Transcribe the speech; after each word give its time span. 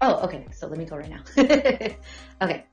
Oh, 0.00 0.24
okay. 0.24 0.46
So 0.52 0.66
let 0.66 0.78
me 0.78 0.84
go 0.84 0.96
right 0.96 1.10
now. 1.10 1.22
okay. 2.42 2.64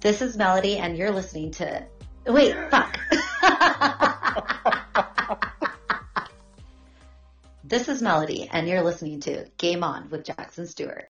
This 0.00 0.22
is 0.22 0.36
Melody, 0.36 0.78
and 0.78 0.96
you're 0.96 1.10
listening 1.10 1.50
to. 1.52 1.86
Wait, 2.26 2.54
fuck. 2.70 2.98
this 7.64 7.88
is 7.88 8.02
Melody, 8.02 8.48
and 8.52 8.68
you're 8.68 8.82
listening 8.82 9.20
to 9.20 9.46
Game 9.56 9.82
On 9.82 10.10
with 10.10 10.24
Jackson 10.24 10.66
Stuart. 10.66 11.08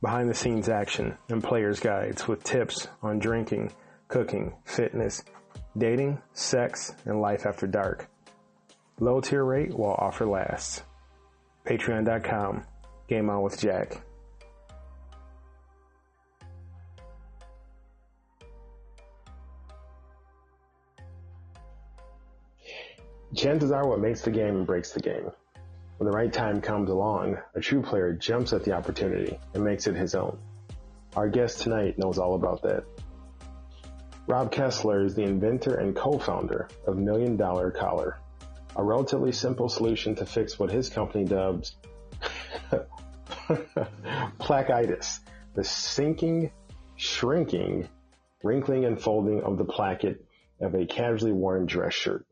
behind 0.00 0.28
the 0.28 0.34
scenes 0.34 0.68
action, 0.68 1.16
and 1.28 1.44
player's 1.44 1.78
guides 1.78 2.26
with 2.26 2.42
tips 2.42 2.88
on 3.02 3.20
drinking, 3.20 3.70
cooking, 4.08 4.52
fitness, 4.64 5.22
dating, 5.76 6.20
sex, 6.32 6.94
and 7.04 7.20
life 7.20 7.46
after 7.46 7.66
dark. 7.66 8.08
Low 9.00 9.20
tier 9.20 9.44
rate 9.44 9.74
while 9.74 9.96
offer 9.98 10.26
lasts. 10.26 10.82
Patreon.com. 11.66 12.64
Game 13.08 13.28
on 13.28 13.42
with 13.42 13.58
Jack. 13.60 14.00
Chances 23.34 23.72
are 23.72 23.86
what 23.88 23.98
makes 23.98 24.20
the 24.20 24.30
game 24.30 24.54
and 24.54 24.66
breaks 24.66 24.92
the 24.92 25.00
game. 25.00 25.28
When 25.96 26.08
the 26.08 26.16
right 26.16 26.32
time 26.32 26.60
comes 26.60 26.88
along, 26.88 27.38
a 27.54 27.60
true 27.60 27.82
player 27.82 28.12
jumps 28.12 28.52
at 28.52 28.62
the 28.62 28.72
opportunity 28.72 29.38
and 29.54 29.64
makes 29.64 29.88
it 29.88 29.96
his 29.96 30.14
own. 30.14 30.38
Our 31.16 31.28
guest 31.28 31.60
tonight 31.62 31.98
knows 31.98 32.18
all 32.18 32.36
about 32.36 32.62
that. 32.62 32.84
Rob 34.26 34.50
Kessler 34.50 35.04
is 35.04 35.14
the 35.14 35.22
inventor 35.22 35.74
and 35.74 35.94
co-founder 35.94 36.68
of 36.86 36.96
Million 36.96 37.36
Dollar 37.36 37.70
Collar, 37.70 38.18
a 38.74 38.82
relatively 38.82 39.32
simple 39.32 39.68
solution 39.68 40.14
to 40.14 40.24
fix 40.24 40.58
what 40.58 40.70
his 40.70 40.88
company 40.88 41.26
dubs 41.26 41.76
placketitis, 44.40 45.20
the 45.54 45.62
sinking, 45.62 46.50
shrinking, 46.96 47.86
wrinkling 48.42 48.86
and 48.86 48.98
folding 48.98 49.42
of 49.42 49.58
the 49.58 49.64
placket 49.66 50.24
of 50.58 50.74
a 50.74 50.86
casually 50.86 51.32
worn 51.32 51.66
dress 51.66 51.92
shirt. 51.92 52.24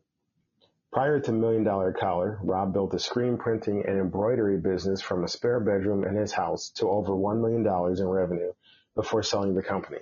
Prior 0.93 1.21
to 1.21 1.33
Million 1.33 1.63
Dollar 1.63 1.93
Collar, 1.93 2.39
Rob 2.43 2.73
built 2.73 2.95
a 2.95 2.99
screen 2.99 3.37
printing 3.37 3.85
and 3.87 3.99
embroidery 3.99 4.57
business 4.57 5.03
from 5.03 5.25
a 5.25 5.29
spare 5.29 5.61
bedroom 5.61 6.05
in 6.05 6.17
his 6.17 6.33
house 6.33 6.71
to 6.77 6.89
over 6.89 7.13
$1 7.13 7.43
million 7.43 7.67
in 7.99 8.09
revenue 8.09 8.53
before 8.95 9.23
selling 9.23 9.55
the 9.55 9.63
company. 9.63 9.99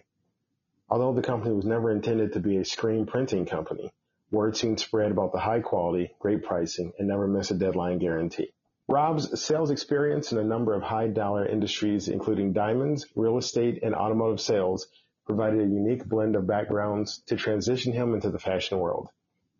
Although 0.90 1.12
the 1.12 1.22
company 1.22 1.54
was 1.54 1.64
never 1.64 1.92
intended 1.92 2.32
to 2.32 2.40
be 2.40 2.56
a 2.56 2.64
screen 2.64 3.06
printing 3.06 3.46
company, 3.46 3.92
word 4.32 4.56
soon 4.56 4.76
spread 4.76 5.12
about 5.12 5.30
the 5.30 5.38
high 5.38 5.60
quality, 5.60 6.16
great 6.18 6.42
pricing, 6.42 6.92
and 6.98 7.06
never 7.06 7.28
miss 7.28 7.52
a 7.52 7.54
deadline 7.54 7.98
guarantee. 7.98 8.52
Rob's 8.88 9.40
sales 9.40 9.70
experience 9.70 10.32
in 10.32 10.38
a 10.38 10.44
number 10.44 10.74
of 10.74 10.82
high 10.82 11.06
dollar 11.06 11.46
industries, 11.46 12.08
including 12.08 12.52
diamonds, 12.52 13.06
real 13.14 13.38
estate, 13.38 13.84
and 13.84 13.94
automotive 13.94 14.40
sales, 14.40 14.88
provided 15.26 15.60
a 15.60 15.72
unique 15.72 16.04
blend 16.08 16.34
of 16.34 16.48
backgrounds 16.48 17.22
to 17.26 17.36
transition 17.36 17.92
him 17.92 18.12
into 18.14 18.30
the 18.30 18.40
fashion 18.40 18.80
world. 18.80 19.08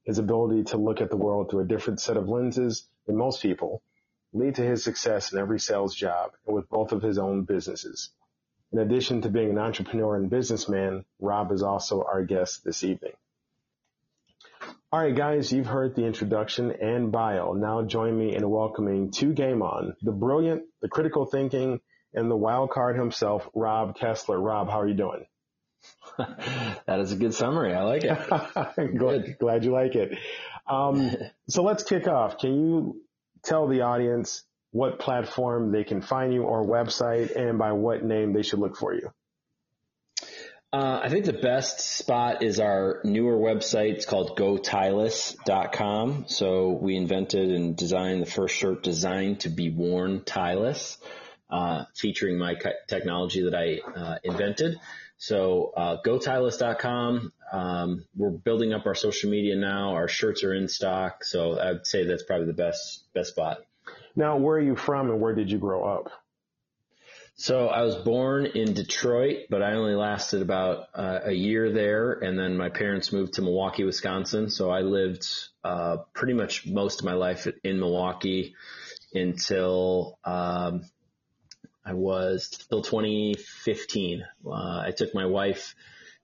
His 0.03 0.19
ability 0.19 0.65
to 0.65 0.79
look 0.79 1.01
at 1.01 1.11
the 1.11 1.17
world 1.17 1.49
through 1.49 1.61
a 1.61 1.69
different 1.69 2.01
set 2.01 2.17
of 2.17 2.29
lenses 2.29 2.89
than 3.07 3.17
most 3.17 3.41
people 3.41 3.83
lead 4.33 4.57
to 4.57 4.63
his 4.63 4.83
success 4.83 5.33
in 5.33 5.39
every 5.39 5.61
sales 5.61 5.95
job 5.95 6.33
and 6.45 6.57
with 6.57 6.69
both 6.69 6.91
of 6.91 7.03
his 7.03 7.19
own 7.19 7.45
businesses. 7.45 8.11
In 8.73 8.79
addition 8.79 9.23
to 9.23 9.29
being 9.29 9.51
an 9.51 9.59
entrepreneur 9.59 10.17
and 10.17 10.31
businessman, 10.31 11.05
Rob 11.19 11.51
is 11.51 11.63
also 11.63 12.05
our 12.05 12.23
guest 12.23 12.65
this 12.65 12.85
evening. 12.85 13.13
All 14.93 15.01
right, 15.01 15.15
guys, 15.15 15.53
you've 15.53 15.67
heard 15.67 15.95
the 15.95 16.05
introduction 16.05 16.73
and 16.73 17.11
bio. 17.11 17.53
Now 17.53 17.83
join 17.83 18.17
me 18.17 18.35
in 18.35 18.49
welcoming 18.49 19.11
to 19.13 19.33
Game 19.33 19.63
On, 19.63 19.95
the 20.03 20.13
brilliant, 20.13 20.65
the 20.83 20.89
critical 20.89 21.27
thinking, 21.27 21.81
and 22.15 22.31
the 22.31 22.37
wild 22.37 22.71
card 22.71 22.97
himself, 22.97 23.49
Rob 23.55 23.97
Kessler. 23.97 24.41
Rob, 24.41 24.69
how 24.69 24.81
are 24.81 24.89
you 24.89 24.95
doing? 24.95 25.27
that 26.19 27.01
is 27.01 27.13
a 27.13 27.17
good 27.17 27.35
summary. 27.35 27.75
I 27.75 27.83
like 27.83 28.05
it. 28.05 28.99
glad, 28.99 29.37
glad 29.39 29.65
you 29.65 29.73
like 29.73 29.95
it. 29.95 30.19
Um, 30.67 31.11
so 31.49 31.63
let's 31.63 31.83
kick 31.83 32.07
off. 32.07 32.39
Can 32.39 32.53
you 32.53 33.01
tell 33.45 33.69
the 33.69 33.83
audience 33.83 34.45
what 34.73 34.99
platform 34.99 35.73
they 35.73 35.85
can 35.85 36.01
find 36.01 36.33
you 36.33 36.45
or 36.45 36.67
website 36.67 37.35
and 37.35 37.59
by 37.59 37.73
what 37.73 38.05
name 38.05 38.33
they 38.33 38.43
should 38.43 38.59
look 38.59 38.77
for 38.77 38.95
you? 38.95 39.11
Uh, 40.73 41.01
I 41.03 41.09
think 41.09 41.25
the 41.25 41.33
best 41.33 41.81
spot 41.81 42.45
is 42.45 42.61
our 42.61 43.01
newer 43.03 43.37
website. 43.37 43.95
It's 43.95 44.07
called 44.07 44.39
gotyless.com. 44.39 46.27
So 46.29 46.69
we 46.71 46.95
invented 46.95 47.51
and 47.51 47.77
designed 47.77 48.23
the 48.23 48.31
first 48.31 48.55
shirt 48.55 48.85
designed 48.85 49.41
to 49.41 49.49
be 49.49 49.71
worn 49.71 50.23
tieless, 50.23 50.99
uh, 51.51 51.87
featuring 51.97 52.39
my 52.39 52.55
technology 52.87 53.43
that 53.43 53.55
I 53.57 53.81
uh, 53.99 54.19
invented. 54.23 54.79
So 55.19 55.73
uh, 55.77 55.97
gotyless.com. 56.07 57.33
Um, 57.53 58.05
we're 58.17 58.31
building 58.31 58.73
up 58.73 58.87
our 58.87 58.95
social 58.95 59.29
media 59.29 59.57
now. 59.57 59.95
Our 59.95 60.07
shirts 60.07 60.45
are 60.45 60.55
in 60.55 60.69
stock. 60.69 61.25
So 61.25 61.59
I'd 61.59 61.85
say 61.85 62.07
that's 62.07 62.23
probably 62.23 62.47
the 62.47 62.53
best 62.53 63.13
best 63.13 63.31
spot. 63.31 63.59
Now, 64.21 64.37
where 64.37 64.59
are 64.59 64.61
you 64.61 64.77
from 64.77 65.09
and 65.09 65.19
where 65.19 65.35
did 65.35 65.51
you 65.51 65.57
grow 65.57 65.83
up? 65.83 66.11
So 67.37 67.69
I 67.69 67.81
was 67.81 67.97
born 67.97 68.45
in 68.45 68.75
Detroit, 68.75 69.47
but 69.49 69.63
I 69.63 69.73
only 69.73 69.95
lasted 69.95 70.43
about 70.43 70.89
uh, 70.95 71.21
a 71.25 71.33
year 71.33 71.73
there, 71.73 72.13
and 72.13 72.39
then 72.39 72.55
my 72.59 72.69
parents 72.69 73.15
moved 73.15 73.33
to 73.35 73.43
Milwaukee, 73.43 73.85
Wisconsin. 73.85 74.51
So 74.51 74.69
I 74.69 74.83
lived 74.83 75.27
uh, 75.65 75.97
pretty 76.13 76.35
much 76.35 76.67
most 76.67 77.01
of 77.01 77.07
my 77.07 77.15
life 77.15 77.49
in 77.65 77.81
Milwaukee 77.81 78.55
until 79.15 80.19
um, 80.23 80.83
I 81.83 81.95
was 81.95 82.51
till 82.69 82.83
2015. 82.83 84.23
Uh, 84.45 84.51
I 84.51 84.93
took 84.95 85.15
my 85.15 85.25
wife 85.25 85.75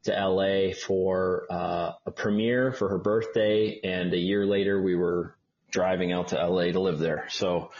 to 0.03 0.11
LA 0.13 0.75
for 0.75 1.47
uh, 1.49 1.93
a 2.05 2.11
premiere 2.11 2.73
for 2.73 2.91
her 2.91 2.99
birthday, 2.99 3.81
and 3.83 4.13
a 4.13 4.19
year 4.19 4.45
later 4.45 4.83
we 4.83 4.97
were 4.97 5.36
driving 5.71 6.13
out 6.13 6.29
to 6.29 6.37
LA 6.37 6.73
to 6.73 6.81
live 6.81 6.99
there. 6.99 7.27
So 7.31 7.71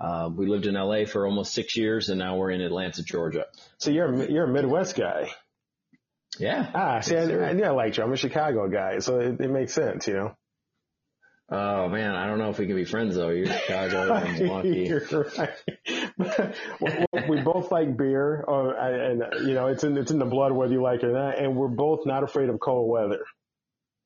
uh, 0.00 0.30
we 0.34 0.46
lived 0.46 0.66
in 0.66 0.74
LA 0.74 1.04
for 1.04 1.26
almost 1.26 1.52
six 1.52 1.76
years, 1.76 2.08
and 2.08 2.18
now 2.18 2.36
we're 2.36 2.50
in 2.50 2.60
Atlanta, 2.60 3.02
Georgia. 3.02 3.46
So 3.78 3.90
you're 3.90 4.12
a, 4.12 4.30
you're 4.30 4.44
a 4.44 4.52
Midwest 4.52 4.96
guy. 4.96 5.30
Yeah. 6.38 6.68
Ah, 6.74 7.00
see, 7.00 7.16
I, 7.16 7.22
I, 7.22 7.50
I 7.50 7.70
like 7.70 7.96
you. 7.96 8.02
I'm 8.02 8.12
a 8.12 8.16
Chicago 8.16 8.68
guy, 8.68 8.98
so 8.98 9.20
it, 9.20 9.40
it 9.40 9.50
makes 9.50 9.72
sense, 9.72 10.08
you 10.08 10.14
know. 10.14 10.36
Oh 11.50 11.88
man, 11.88 12.16
I 12.16 12.26
don't 12.26 12.38
know 12.38 12.48
if 12.48 12.58
we 12.58 12.66
can 12.66 12.74
be 12.74 12.86
friends 12.86 13.16
though. 13.16 13.28
You're 13.28 13.46
Chicago 13.46 14.14
and 14.14 14.38
Milwaukee. 14.38 14.86
You're 14.88 15.28
right. 15.36 15.50
we 17.28 17.40
both 17.42 17.70
like 17.70 17.96
beer, 17.96 18.44
uh, 18.48 18.70
and 18.78 19.46
you 19.46 19.52
know 19.52 19.66
it's 19.66 19.84
in 19.84 19.96
it's 19.98 20.10
in 20.10 20.18
the 20.18 20.24
blood 20.24 20.52
whether 20.52 20.72
you 20.72 20.82
like 20.82 21.02
it 21.02 21.06
or 21.06 21.12
not. 21.12 21.38
And 21.38 21.54
we're 21.54 21.68
both 21.68 22.06
not 22.06 22.22
afraid 22.22 22.48
of 22.48 22.58
cold 22.60 22.90
weather. 22.90 23.24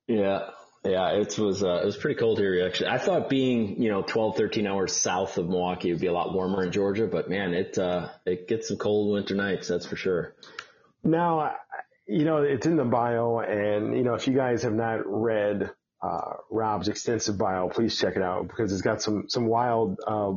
Yeah, 0.09 0.51
yeah, 0.89 1.11
it 1.13 1.39
was 1.39 1.63
uh, 1.63 1.81
it 1.83 1.85
was 1.85 1.97
pretty 1.97 2.19
cold 2.19 2.39
here 2.39 2.65
actually. 2.67 2.89
I 2.91 2.99
thought 2.99 3.29
being 3.29 3.81
you 3.83 3.91
know 3.91 4.03
12, 4.03 4.37
13 4.37 4.67
hours 4.67 4.93
south 4.93 5.39
of 5.39 5.49
Milwaukee 5.49 5.93
would 5.93 6.01
be 6.01 6.07
a 6.07 6.13
lot 6.13 6.33
warmer 6.33 6.65
in 6.65 6.73
Georgia, 6.73 7.07
but 7.07 7.29
man, 7.29 7.55
it 7.55 7.79
uh, 7.79 8.09
it 8.27 8.49
gets 8.49 8.69
some 8.69 8.77
cold 8.77 9.13
winter 9.13 9.35
nights, 9.35 9.69
that's 9.69 9.87
for 9.87 9.97
sure. 9.97 10.35
Now, 11.05 11.55
you 12.07 12.25
know, 12.25 12.39
it's 12.39 12.67
in 12.67 12.77
the 12.77 12.85
bio, 12.85 13.39
and 13.41 13.97
you 13.97 14.03
know, 14.03 14.15
if 14.15 14.27
you 14.27 14.35
guys 14.35 14.63
have 14.63 14.73
not 14.73 15.01
read 15.05 15.71
uh, 16.03 16.35
Rob's 16.51 16.89
extensive 16.89 17.39
bio, 17.39 17.69
please 17.69 17.99
check 17.99 18.17
it 18.17 18.23
out 18.23 18.49
because 18.49 18.73
it's 18.73 18.83
got 18.83 19.03
some 19.03 19.29
some 19.29 19.47
wild 19.47 19.99
uh, 20.07 20.33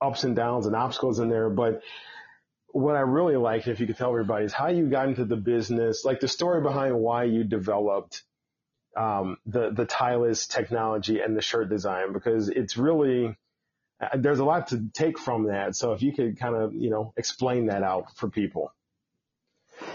ups 0.00 0.24
and 0.24 0.34
downs 0.34 0.66
and 0.66 0.74
obstacles 0.74 1.18
in 1.18 1.28
there. 1.28 1.50
But 1.50 1.82
what 2.68 2.96
I 2.96 3.00
really 3.00 3.36
like, 3.36 3.68
if 3.68 3.80
you 3.80 3.86
could 3.86 3.96
tell 3.96 4.10
everybody, 4.10 4.44
is 4.44 4.52
how 4.52 4.68
you 4.68 4.88
got 4.88 5.08
into 5.08 5.24
the 5.24 5.36
business, 5.36 6.04
like 6.04 6.20
the 6.20 6.28
story 6.28 6.62
behind 6.62 6.98
why 6.98 7.24
you 7.24 7.44
developed 7.44 8.22
um, 8.96 9.38
the 9.46 9.70
the 9.70 9.86
tieless 9.86 10.46
technology 10.46 11.20
and 11.20 11.36
the 11.36 11.42
shirt 11.42 11.68
design, 11.68 12.12
because 12.12 12.48
it's 12.48 12.76
really 12.76 13.36
uh, 14.00 14.08
there's 14.14 14.38
a 14.38 14.44
lot 14.44 14.68
to 14.68 14.88
take 14.92 15.18
from 15.18 15.44
that. 15.46 15.76
So 15.76 15.92
if 15.92 16.02
you 16.02 16.12
could 16.12 16.38
kind 16.38 16.54
of 16.54 16.74
you 16.74 16.90
know 16.90 17.12
explain 17.16 17.66
that 17.66 17.82
out 17.82 18.16
for 18.16 18.28
people. 18.28 18.72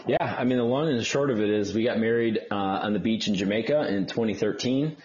Yeah, 0.05 0.17
I 0.19 0.43
mean 0.43 0.57
the 0.57 0.63
long 0.63 0.89
and 0.89 0.99
the 0.99 1.03
short 1.03 1.29
of 1.29 1.39
it 1.39 1.49
is 1.49 1.73
we 1.73 1.83
got 1.83 1.99
married 1.99 2.39
uh, 2.51 2.55
on 2.55 2.93
the 2.93 2.99
beach 2.99 3.27
in 3.27 3.35
Jamaica 3.35 3.87
in 3.87 4.07
2013. 4.07 4.97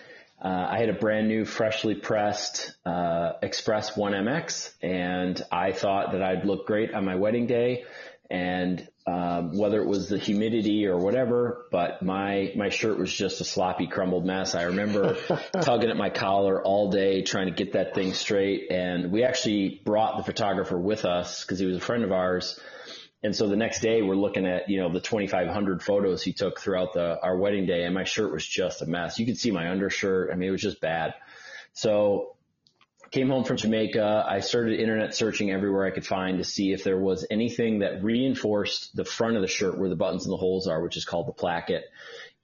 Uh, 0.42 0.66
I 0.70 0.78
had 0.78 0.88
a 0.88 0.94
brand 0.94 1.28
new, 1.28 1.44
freshly 1.44 1.94
pressed 1.94 2.74
uh, 2.84 3.34
Express 3.42 3.92
1MX, 3.92 4.72
and 4.82 5.40
I 5.52 5.70
thought 5.70 6.12
that 6.12 6.22
I'd 6.22 6.44
look 6.44 6.66
great 6.66 6.92
on 6.92 7.04
my 7.04 7.14
wedding 7.14 7.46
day. 7.46 7.84
And 8.28 8.88
um, 9.06 9.56
whether 9.56 9.80
it 9.80 9.86
was 9.86 10.08
the 10.08 10.18
humidity 10.18 10.86
or 10.86 10.96
whatever, 10.96 11.66
but 11.70 12.02
my 12.02 12.52
my 12.56 12.68
shirt 12.68 12.98
was 12.98 13.12
just 13.12 13.40
a 13.40 13.44
sloppy, 13.44 13.86
crumbled 13.86 14.24
mess. 14.24 14.54
I 14.54 14.64
remember 14.64 15.16
tugging 15.60 15.90
at 15.90 15.96
my 15.96 16.10
collar 16.10 16.62
all 16.62 16.90
day 16.90 17.22
trying 17.22 17.46
to 17.46 17.52
get 17.52 17.72
that 17.72 17.94
thing 17.94 18.14
straight. 18.14 18.70
And 18.70 19.10
we 19.10 19.24
actually 19.24 19.80
brought 19.84 20.18
the 20.18 20.24
photographer 20.24 20.78
with 20.78 21.04
us 21.04 21.42
because 21.42 21.58
he 21.58 21.66
was 21.66 21.76
a 21.76 21.80
friend 21.80 22.04
of 22.04 22.12
ours 22.12 22.60
and 23.22 23.36
so 23.36 23.48
the 23.48 23.56
next 23.56 23.80
day 23.80 24.02
we're 24.02 24.16
looking 24.16 24.46
at, 24.46 24.68
you 24.68 24.80
know, 24.80 24.92
the 24.92 25.00
2,500 25.00 25.82
photos 25.82 26.22
he 26.22 26.32
took 26.32 26.60
throughout 26.60 26.92
the, 26.94 27.20
our 27.22 27.36
wedding 27.36 27.66
day 27.66 27.84
and 27.84 27.94
my 27.94 28.04
shirt 28.04 28.32
was 28.32 28.44
just 28.44 28.82
a 28.82 28.86
mess. 28.86 29.18
You 29.18 29.26
could 29.26 29.38
see 29.38 29.52
my 29.52 29.70
undershirt. 29.70 30.30
I 30.32 30.34
mean, 30.34 30.48
it 30.48 30.52
was 30.52 30.62
just 30.62 30.80
bad. 30.80 31.14
So 31.72 32.34
came 33.12 33.28
home 33.28 33.44
from 33.44 33.58
Jamaica. 33.58 34.24
I 34.26 34.40
started 34.40 34.80
internet 34.80 35.14
searching 35.14 35.50
everywhere 35.50 35.86
I 35.86 35.90
could 35.90 36.06
find 36.06 36.38
to 36.38 36.44
see 36.44 36.72
if 36.72 36.82
there 36.82 36.98
was 36.98 37.26
anything 37.30 37.80
that 37.80 38.02
reinforced 38.02 38.96
the 38.96 39.04
front 39.04 39.36
of 39.36 39.42
the 39.42 39.48
shirt 39.48 39.78
where 39.78 39.90
the 39.90 39.96
buttons 39.96 40.24
and 40.24 40.32
the 40.32 40.38
holes 40.38 40.66
are, 40.66 40.82
which 40.82 40.96
is 40.96 41.04
called 41.04 41.28
the 41.28 41.32
placket. 41.32 41.84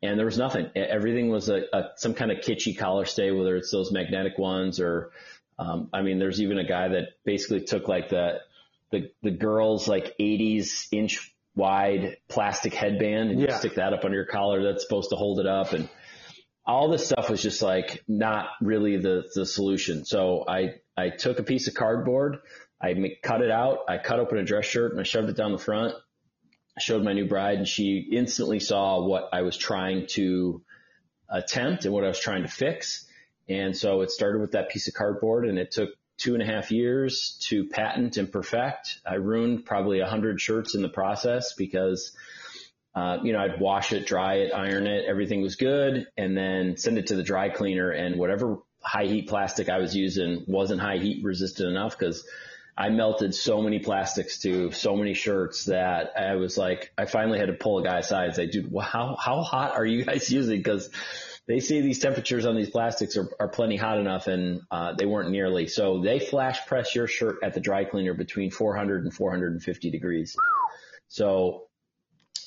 And 0.02 0.18
there 0.18 0.26
was 0.26 0.38
nothing. 0.38 0.70
Everything 0.76 1.30
was 1.30 1.48
a, 1.48 1.62
a 1.72 1.84
some 1.96 2.14
kind 2.14 2.30
of 2.30 2.38
kitschy 2.38 2.76
collar 2.76 3.06
stay, 3.06 3.32
whether 3.32 3.56
it's 3.56 3.72
those 3.72 3.90
magnetic 3.90 4.38
ones 4.38 4.78
or, 4.78 5.10
um, 5.58 5.88
I 5.92 6.02
mean, 6.02 6.18
there's 6.18 6.40
even 6.40 6.58
a 6.58 6.68
guy 6.68 6.88
that 6.88 7.14
basically 7.24 7.62
took 7.62 7.88
like 7.88 8.10
the 8.10 8.40
the 8.92 9.10
the 9.22 9.30
girl's 9.30 9.88
like 9.88 10.14
80s 10.20 10.86
inch 10.92 11.34
wide 11.56 12.18
plastic 12.28 12.72
headband 12.72 13.32
and 13.32 13.40
you 13.40 13.50
stick 13.50 13.74
that 13.74 13.92
up 13.92 14.04
under 14.04 14.16
your 14.16 14.26
collar 14.26 14.62
that's 14.62 14.84
supposed 14.84 15.10
to 15.10 15.16
hold 15.16 15.40
it 15.40 15.46
up 15.46 15.72
and 15.72 15.88
all 16.68 16.90
this 16.90 17.06
stuff 17.06 17.30
was 17.30 17.42
just 17.42 17.62
like 17.62 18.04
not 18.06 18.50
really 18.60 18.98
the 18.98 19.24
the 19.34 19.46
solution. 19.46 20.04
So 20.04 20.44
I 20.46 20.74
I 20.96 21.08
took 21.08 21.38
a 21.38 21.42
piece 21.42 21.66
of 21.66 21.74
cardboard, 21.74 22.40
I 22.80 22.94
cut 23.22 23.40
it 23.40 23.50
out, 23.50 23.78
I 23.88 23.96
cut 23.96 24.20
open 24.20 24.38
a 24.38 24.44
dress 24.44 24.66
shirt 24.66 24.92
and 24.92 25.00
I 25.00 25.04
shoved 25.04 25.30
it 25.30 25.36
down 25.36 25.52
the 25.52 25.58
front. 25.58 25.94
I 26.76 26.80
showed 26.80 27.02
my 27.02 27.14
new 27.14 27.26
bride 27.26 27.56
and 27.56 27.66
she 27.66 28.06
instantly 28.12 28.60
saw 28.60 29.02
what 29.02 29.30
I 29.32 29.42
was 29.42 29.56
trying 29.56 30.06
to 30.08 30.62
attempt 31.28 31.86
and 31.86 31.94
what 31.94 32.04
I 32.04 32.08
was 32.08 32.20
trying 32.20 32.42
to 32.42 32.48
fix. 32.48 33.06
And 33.48 33.74
so 33.74 34.02
it 34.02 34.10
started 34.10 34.42
with 34.42 34.52
that 34.52 34.68
piece 34.68 34.88
of 34.88 34.94
cardboard 34.94 35.48
and 35.48 35.58
it 35.58 35.70
took 35.70 35.90
two 36.18 36.34
and 36.34 36.42
a 36.42 36.46
half 36.46 36.70
years 36.70 37.38
to 37.48 37.66
patent 37.68 38.18
and 38.18 38.30
perfect. 38.30 39.00
I 39.06 39.14
ruined 39.14 39.64
probably 39.64 40.00
a 40.00 40.06
hundred 40.06 40.40
shirts 40.40 40.74
in 40.74 40.82
the 40.82 40.88
process 40.88 41.54
because, 41.54 42.12
uh, 42.98 43.18
you 43.22 43.32
know, 43.32 43.38
I'd 43.38 43.60
wash 43.60 43.92
it, 43.92 44.06
dry 44.06 44.38
it, 44.38 44.52
iron 44.52 44.88
it, 44.88 45.04
everything 45.06 45.40
was 45.40 45.54
good, 45.54 46.08
and 46.16 46.36
then 46.36 46.76
send 46.76 46.98
it 46.98 47.06
to 47.08 47.14
the 47.14 47.22
dry 47.22 47.48
cleaner. 47.48 47.92
And 47.92 48.18
whatever 48.18 48.58
high 48.82 49.04
heat 49.04 49.28
plastic 49.28 49.68
I 49.68 49.78
was 49.78 49.94
using 49.94 50.44
wasn't 50.48 50.80
high 50.80 50.98
heat 50.98 51.22
resistant 51.22 51.68
enough 51.68 51.96
because 51.96 52.26
I 52.76 52.88
melted 52.88 53.36
so 53.36 53.62
many 53.62 53.78
plastics 53.78 54.40
to 54.40 54.72
so 54.72 54.96
many 54.96 55.14
shirts 55.14 55.66
that 55.66 56.14
I 56.18 56.34
was 56.34 56.58
like, 56.58 56.92
I 56.98 57.04
finally 57.06 57.38
had 57.38 57.46
to 57.46 57.52
pull 57.52 57.78
a 57.78 57.84
guy 57.84 57.98
aside 57.98 58.26
and 58.26 58.34
say, 58.34 58.46
dude, 58.46 58.74
how, 58.80 59.14
how 59.14 59.42
hot 59.42 59.76
are 59.76 59.86
you 59.86 60.04
guys 60.04 60.28
using? 60.32 60.60
Cause 60.64 60.90
they 61.46 61.60
say 61.60 61.80
these 61.80 62.00
temperatures 62.00 62.46
on 62.46 62.56
these 62.56 62.70
plastics 62.70 63.16
are, 63.16 63.28
are 63.38 63.48
plenty 63.48 63.76
hot 63.76 64.00
enough 64.00 64.26
and 64.26 64.62
uh, 64.72 64.94
they 64.98 65.06
weren't 65.06 65.30
nearly. 65.30 65.68
So 65.68 66.02
they 66.02 66.18
flash 66.18 66.66
press 66.66 66.96
your 66.96 67.06
shirt 67.06 67.36
at 67.44 67.54
the 67.54 67.60
dry 67.60 67.84
cleaner 67.84 68.14
between 68.14 68.50
400 68.50 69.04
and 69.04 69.14
450 69.14 69.90
degrees. 69.92 70.36
So 71.06 71.67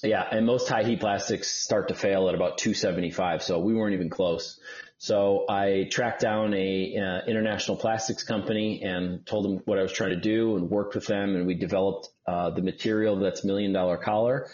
yeah, 0.04 0.24
and 0.32 0.46
most 0.46 0.68
high 0.68 0.84
heat 0.84 1.00
plastics 1.00 1.50
start 1.50 1.90
to 1.90 1.94
fail 1.94 2.28
at 2.30 2.36
about 2.36 2.58
275. 2.58 3.44
So 3.44 3.60
we 3.60 3.74
weren't 3.74 3.94
even 3.94 4.10
close. 4.10 4.60
So 4.98 5.46
I 5.50 5.88
tracked 5.90 6.22
down 6.22 6.54
a 6.54 6.96
uh, 6.96 7.26
international 7.28 7.78
plastics 7.78 8.24
company 8.24 8.84
and 8.84 9.26
told 9.26 9.46
them 9.46 9.62
what 9.66 9.80
I 9.80 9.82
was 9.82 9.92
trying 9.92 10.12
to 10.12 10.20
do 10.20 10.58
and 10.58 10.70
worked 10.70 10.94
with 10.94 11.08
them 11.08 11.36
and 11.36 11.48
we 11.48 11.56
developed 11.56 12.10
uh, 12.28 12.52
the 12.52 12.62
material 12.62 13.16
that's 13.16 13.44
million 13.44 13.74
dollar 13.74 13.98
collar. 13.98 14.48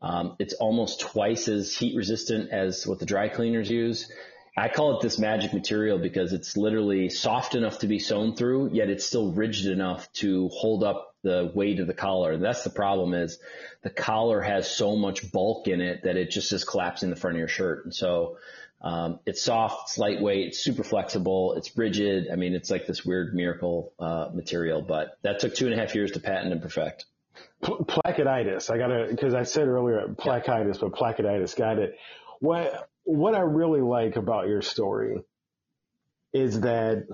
Um, 0.00 0.36
it's 0.38 0.54
almost 0.54 1.00
twice 1.00 1.48
as 1.48 1.76
heat 1.76 1.94
resistant 1.96 2.50
as 2.50 2.86
what 2.86 2.98
the 2.98 3.04
dry 3.06 3.28
cleaners 3.28 3.70
use. 3.70 4.10
I 4.56 4.68
call 4.68 4.96
it 4.96 5.02
this 5.02 5.18
magic 5.18 5.52
material 5.52 5.98
because 5.98 6.32
it's 6.32 6.56
literally 6.56 7.10
soft 7.10 7.54
enough 7.54 7.80
to 7.80 7.86
be 7.86 7.98
sewn 7.98 8.34
through, 8.34 8.70
yet 8.72 8.88
it's 8.88 9.04
still 9.04 9.32
rigid 9.32 9.70
enough 9.70 10.10
to 10.14 10.48
hold 10.48 10.82
up 10.82 11.09
the 11.22 11.50
weight 11.54 11.80
of 11.80 11.86
the 11.86 11.94
collar. 11.94 12.32
And 12.32 12.42
that's 12.42 12.64
the 12.64 12.70
problem 12.70 13.14
is 13.14 13.38
the 13.82 13.90
collar 13.90 14.40
has 14.40 14.70
so 14.70 14.96
much 14.96 15.30
bulk 15.30 15.68
in 15.68 15.80
it 15.80 16.04
that 16.04 16.16
it 16.16 16.30
just 16.30 16.52
is 16.52 16.64
collapsing 16.64 17.10
the 17.10 17.16
front 17.16 17.36
of 17.36 17.38
your 17.38 17.48
shirt. 17.48 17.84
And 17.84 17.94
so, 17.94 18.38
um, 18.82 19.20
it's 19.26 19.42
soft, 19.42 19.90
it's 19.90 19.98
lightweight, 19.98 20.48
it's 20.48 20.58
super 20.58 20.82
flexible, 20.82 21.52
it's 21.54 21.76
rigid. 21.76 22.28
I 22.32 22.36
mean, 22.36 22.54
it's 22.54 22.70
like 22.70 22.86
this 22.86 23.04
weird 23.04 23.34
miracle, 23.34 23.92
uh, 23.98 24.28
material, 24.32 24.80
but 24.80 25.18
that 25.22 25.40
took 25.40 25.54
two 25.54 25.66
and 25.66 25.74
a 25.74 25.76
half 25.76 25.94
years 25.94 26.12
to 26.12 26.20
patent 26.20 26.52
and 26.52 26.62
perfect. 26.62 27.04
Placketitis. 27.62 28.70
I 28.70 28.78
gotta, 28.78 29.14
cause 29.16 29.34
I 29.34 29.42
said 29.42 29.68
earlier 29.68 30.06
plackeitis, 30.16 30.80
but 30.80 30.92
placketitis. 30.92 31.54
Got 31.54 31.78
it. 31.78 31.98
What, 32.38 32.88
what 33.04 33.34
I 33.34 33.40
really 33.40 33.82
like 33.82 34.16
about 34.16 34.48
your 34.48 34.62
story 34.62 35.18
is 36.32 36.60
that, 36.60 37.06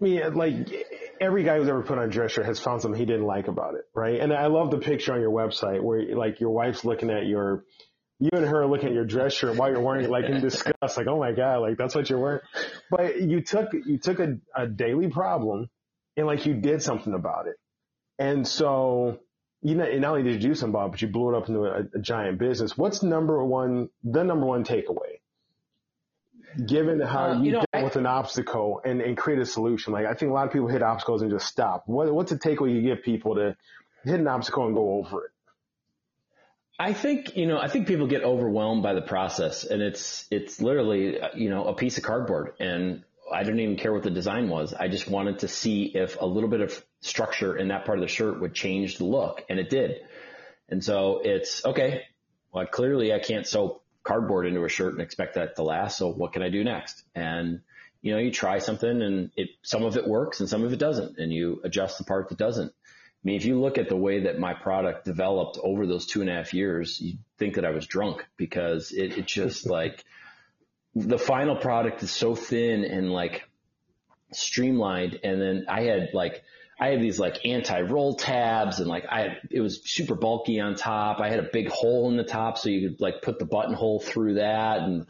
I 0.00 0.04
mean, 0.04 0.34
like 0.34 0.72
every 1.24 1.42
guy 1.42 1.58
who's 1.58 1.68
ever 1.68 1.82
put 1.82 1.98
on 1.98 2.04
a 2.04 2.08
dress 2.08 2.32
shirt 2.32 2.46
has 2.46 2.60
found 2.60 2.82
something 2.82 2.98
he 2.98 3.06
didn't 3.06 3.26
like 3.26 3.48
about 3.48 3.74
it, 3.74 3.82
right? 3.94 4.20
And 4.20 4.32
I 4.32 4.46
love 4.46 4.70
the 4.70 4.78
picture 4.78 5.14
on 5.14 5.20
your 5.20 5.30
website 5.30 5.82
where 5.82 6.14
like 6.14 6.40
your 6.40 6.50
wife's 6.50 6.84
looking 6.84 7.10
at 7.10 7.26
your, 7.26 7.64
you 8.20 8.30
and 8.32 8.44
her 8.44 8.62
are 8.62 8.66
looking 8.66 8.88
at 8.88 8.94
your 8.94 9.04
dress 9.04 9.32
shirt 9.32 9.56
while 9.56 9.70
you're 9.70 9.80
wearing 9.80 10.04
it, 10.04 10.10
like 10.10 10.26
in 10.26 10.40
disgust, 10.40 10.96
like, 10.96 11.06
oh 11.08 11.18
my 11.18 11.32
God, 11.32 11.60
like 11.60 11.76
that's 11.76 11.94
what 11.94 12.08
you're 12.08 12.20
wearing. 12.20 12.40
But 12.90 13.20
you 13.20 13.40
took, 13.40 13.72
you 13.72 13.98
took 13.98 14.20
a, 14.20 14.38
a 14.54 14.66
daily 14.66 15.08
problem 15.08 15.68
and 16.16 16.26
like 16.26 16.46
you 16.46 16.54
did 16.54 16.82
something 16.82 17.14
about 17.14 17.48
it. 17.48 17.56
And 18.18 18.46
so, 18.46 19.18
you 19.62 19.74
know, 19.74 19.90
not 19.98 20.10
only 20.10 20.22
did 20.22 20.42
you 20.42 20.50
do 20.50 20.54
something 20.54 20.74
about 20.74 20.86
it, 20.86 20.90
but 20.92 21.02
you 21.02 21.08
blew 21.08 21.34
it 21.34 21.38
up 21.38 21.48
into 21.48 21.64
a, 21.64 21.80
a 21.94 22.00
giant 22.00 22.38
business. 22.38 22.76
What's 22.76 23.02
number 23.02 23.42
one, 23.44 23.88
the 24.04 24.22
number 24.22 24.46
one 24.46 24.64
takeaway? 24.64 25.13
Given 26.64 27.00
how 27.00 27.24
uh, 27.24 27.38
you, 27.38 27.44
you 27.44 27.52
know, 27.52 27.58
dealt 27.58 27.68
I, 27.72 27.82
with 27.82 27.96
an 27.96 28.06
obstacle 28.06 28.80
and, 28.84 29.00
and 29.00 29.16
create 29.16 29.40
a 29.40 29.46
solution, 29.46 29.92
like 29.92 30.06
I 30.06 30.14
think 30.14 30.30
a 30.30 30.34
lot 30.34 30.46
of 30.46 30.52
people 30.52 30.68
hit 30.68 30.82
obstacles 30.82 31.22
and 31.22 31.30
just 31.30 31.46
stop. 31.46 31.84
What, 31.86 32.12
what's 32.12 32.30
the 32.30 32.38
takeaway 32.38 32.74
you 32.74 32.82
give 32.82 33.02
people 33.02 33.36
to 33.36 33.56
hit 34.04 34.20
an 34.20 34.28
obstacle 34.28 34.66
and 34.66 34.74
go 34.74 34.94
over 34.98 35.24
it? 35.24 35.30
I 36.78 36.92
think, 36.92 37.36
you 37.36 37.46
know, 37.46 37.58
I 37.58 37.68
think 37.68 37.86
people 37.86 38.06
get 38.06 38.24
overwhelmed 38.24 38.82
by 38.82 38.94
the 38.94 39.02
process 39.02 39.64
and 39.64 39.80
it's, 39.80 40.26
it's 40.30 40.60
literally, 40.60 41.18
you 41.34 41.48
know, 41.48 41.66
a 41.66 41.74
piece 41.74 41.98
of 41.98 42.04
cardboard 42.04 42.54
and 42.58 43.04
I 43.32 43.42
didn't 43.42 43.60
even 43.60 43.76
care 43.76 43.92
what 43.92 44.02
the 44.02 44.10
design 44.10 44.48
was. 44.48 44.74
I 44.74 44.88
just 44.88 45.08
wanted 45.08 45.40
to 45.40 45.48
see 45.48 45.84
if 45.84 46.20
a 46.20 46.26
little 46.26 46.48
bit 46.48 46.60
of 46.60 46.84
structure 47.00 47.56
in 47.56 47.68
that 47.68 47.84
part 47.84 47.98
of 47.98 48.02
the 48.02 48.08
shirt 48.08 48.40
would 48.40 48.54
change 48.54 48.98
the 48.98 49.04
look, 49.04 49.44
and 49.48 49.58
it 49.58 49.70
did. 49.70 50.00
And 50.68 50.84
so 50.84 51.20
it's 51.24 51.64
okay. 51.64 52.02
Well, 52.52 52.66
clearly 52.66 53.12
I 53.12 53.18
can't 53.18 53.46
sew 53.46 53.82
cardboard 54.04 54.46
into 54.46 54.64
a 54.64 54.68
shirt 54.68 54.92
and 54.92 55.02
expect 55.02 55.34
that 55.34 55.56
to 55.56 55.62
last. 55.62 55.98
So 55.98 56.12
what 56.12 56.32
can 56.32 56.42
I 56.42 56.50
do 56.50 56.62
next? 56.62 57.02
And 57.14 57.60
you 58.02 58.12
know, 58.12 58.18
you 58.18 58.30
try 58.30 58.58
something, 58.58 59.02
and 59.02 59.30
it 59.34 59.48
some 59.62 59.82
of 59.82 59.96
it 59.96 60.06
works 60.06 60.40
and 60.40 60.48
some 60.48 60.62
of 60.62 60.72
it 60.72 60.78
doesn't, 60.78 61.18
and 61.18 61.32
you 61.32 61.60
adjust 61.64 61.98
the 61.98 62.04
part 62.04 62.28
that 62.28 62.38
doesn't. 62.38 62.70
I 62.70 63.22
mean, 63.24 63.36
if 63.36 63.46
you 63.46 63.58
look 63.58 63.78
at 63.78 63.88
the 63.88 63.96
way 63.96 64.24
that 64.24 64.38
my 64.38 64.52
product 64.52 65.06
developed 65.06 65.58
over 65.62 65.86
those 65.86 66.04
two 66.04 66.20
and 66.20 66.28
a 66.28 66.34
half 66.34 66.52
years, 66.52 67.00
you 67.00 67.16
think 67.38 67.54
that 67.54 67.64
I 67.64 67.70
was 67.70 67.86
drunk 67.86 68.26
because 68.36 68.92
it, 68.92 69.16
it 69.16 69.26
just 69.26 69.66
like 69.78 70.04
the 70.94 71.18
final 71.18 71.56
product 71.56 72.02
is 72.02 72.10
so 72.10 72.34
thin 72.34 72.84
and 72.84 73.10
like 73.10 73.48
streamlined. 74.32 75.20
And 75.24 75.40
then 75.40 75.64
I 75.68 75.84
had 75.84 76.10
like, 76.12 76.42
I 76.78 76.88
had 76.88 77.00
these 77.00 77.18
like 77.18 77.46
anti-roll 77.46 78.16
tabs 78.16 78.80
and 78.80 78.88
like 78.88 79.04
I 79.08 79.20
had, 79.20 79.38
it 79.50 79.60
was 79.60 79.80
super 79.84 80.14
bulky 80.14 80.60
on 80.60 80.74
top. 80.74 81.20
I 81.20 81.28
had 81.28 81.38
a 81.38 81.48
big 81.52 81.68
hole 81.68 82.10
in 82.10 82.16
the 82.16 82.24
top 82.24 82.58
so 82.58 82.68
you 82.68 82.88
could 82.88 83.00
like 83.00 83.22
put 83.22 83.38
the 83.38 83.44
buttonhole 83.44 84.00
through 84.00 84.34
that. 84.34 84.80
And 84.80 85.06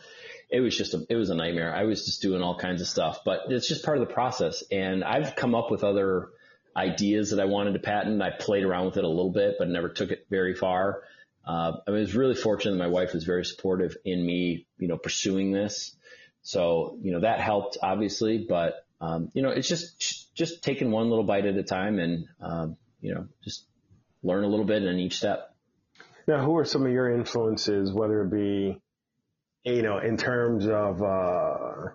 it 0.51 0.61
was 0.61 0.77
just 0.77 0.93
a, 0.93 1.07
it 1.09 1.17
was 1.17 1.31
a 1.31 1.35
nightmare. 1.35 1.75
I 1.75 1.85
was 1.85 2.05
just 2.05 2.21
doing 2.21 2.43
all 2.43 2.59
kinds 2.59 2.83
of 2.83 2.87
stuff, 2.87 3.21
but 3.25 3.45
it's 3.49 3.67
just 3.67 3.85
part 3.85 3.97
of 3.97 4.07
the 4.07 4.13
process. 4.13 4.63
And 4.71 5.03
I've 5.03 5.37
come 5.37 5.55
up 5.55 5.71
with 5.71 5.85
other 5.85 6.29
ideas 6.77 7.31
that 7.31 7.41
I 7.41 7.47
wanted 7.47 7.73
to 7.73 7.79
patent. 7.79 8.21
I 8.21 8.31
played 8.31 8.65
around 8.65 8.87
with 8.87 8.97
it 8.99 9.05
a 9.05 9.09
little 9.09 9.33
bit, 9.33 9.57
but 9.59 9.69
never 9.69 9.89
took 9.89 10.11
it 10.11 10.27
very 10.29 10.55
far. 10.55 11.03
Uh, 11.47 11.79
I 11.87 11.91
was 11.91 12.15
really 12.15 12.35
fortunate 12.35 12.73
that 12.73 12.79
my 12.79 12.89
wife 12.89 13.15
was 13.15 13.25
very 13.25 13.45
supportive 13.45 13.97
in 14.05 14.25
me, 14.25 14.67
you 14.79 14.89
know, 14.89 14.99
pursuing 14.99 15.51
this. 15.51 15.97
So, 16.43 16.99
you 17.01 17.13
know, 17.13 17.21
that 17.21 17.41
helped 17.41 17.79
obviously, 17.83 18.45
but, 18.47 18.87
um, 19.01 19.31
you 19.33 19.43
know, 19.43 19.49
it's 19.49 19.69
just, 19.69 20.24
just 20.35 20.63
taking 20.63 20.91
one 20.91 21.09
little 21.09 21.25
bite 21.25 21.47
at 21.47 21.57
a 21.57 21.63
time 21.63 21.99
and, 21.99 22.27
um, 22.41 22.77
you 23.01 23.15
know, 23.15 23.27
just 23.43 23.67
learn 24.23 24.45
a 24.45 24.49
little 24.49 24.65
bit 24.65 24.83
in 24.83 24.99
each 24.99 25.17
step. 25.17 25.55
Now, 26.27 26.45
who 26.45 26.57
are 26.57 26.65
some 26.65 26.87
of 26.87 26.93
your 26.93 27.13
influences, 27.13 27.93
whether 27.93 28.23
it 28.23 28.31
be, 28.31 28.81
you 29.65 29.83
know, 29.83 29.99
in 29.99 30.17
terms 30.17 30.67
of, 30.67 31.03
uh, 31.03 31.91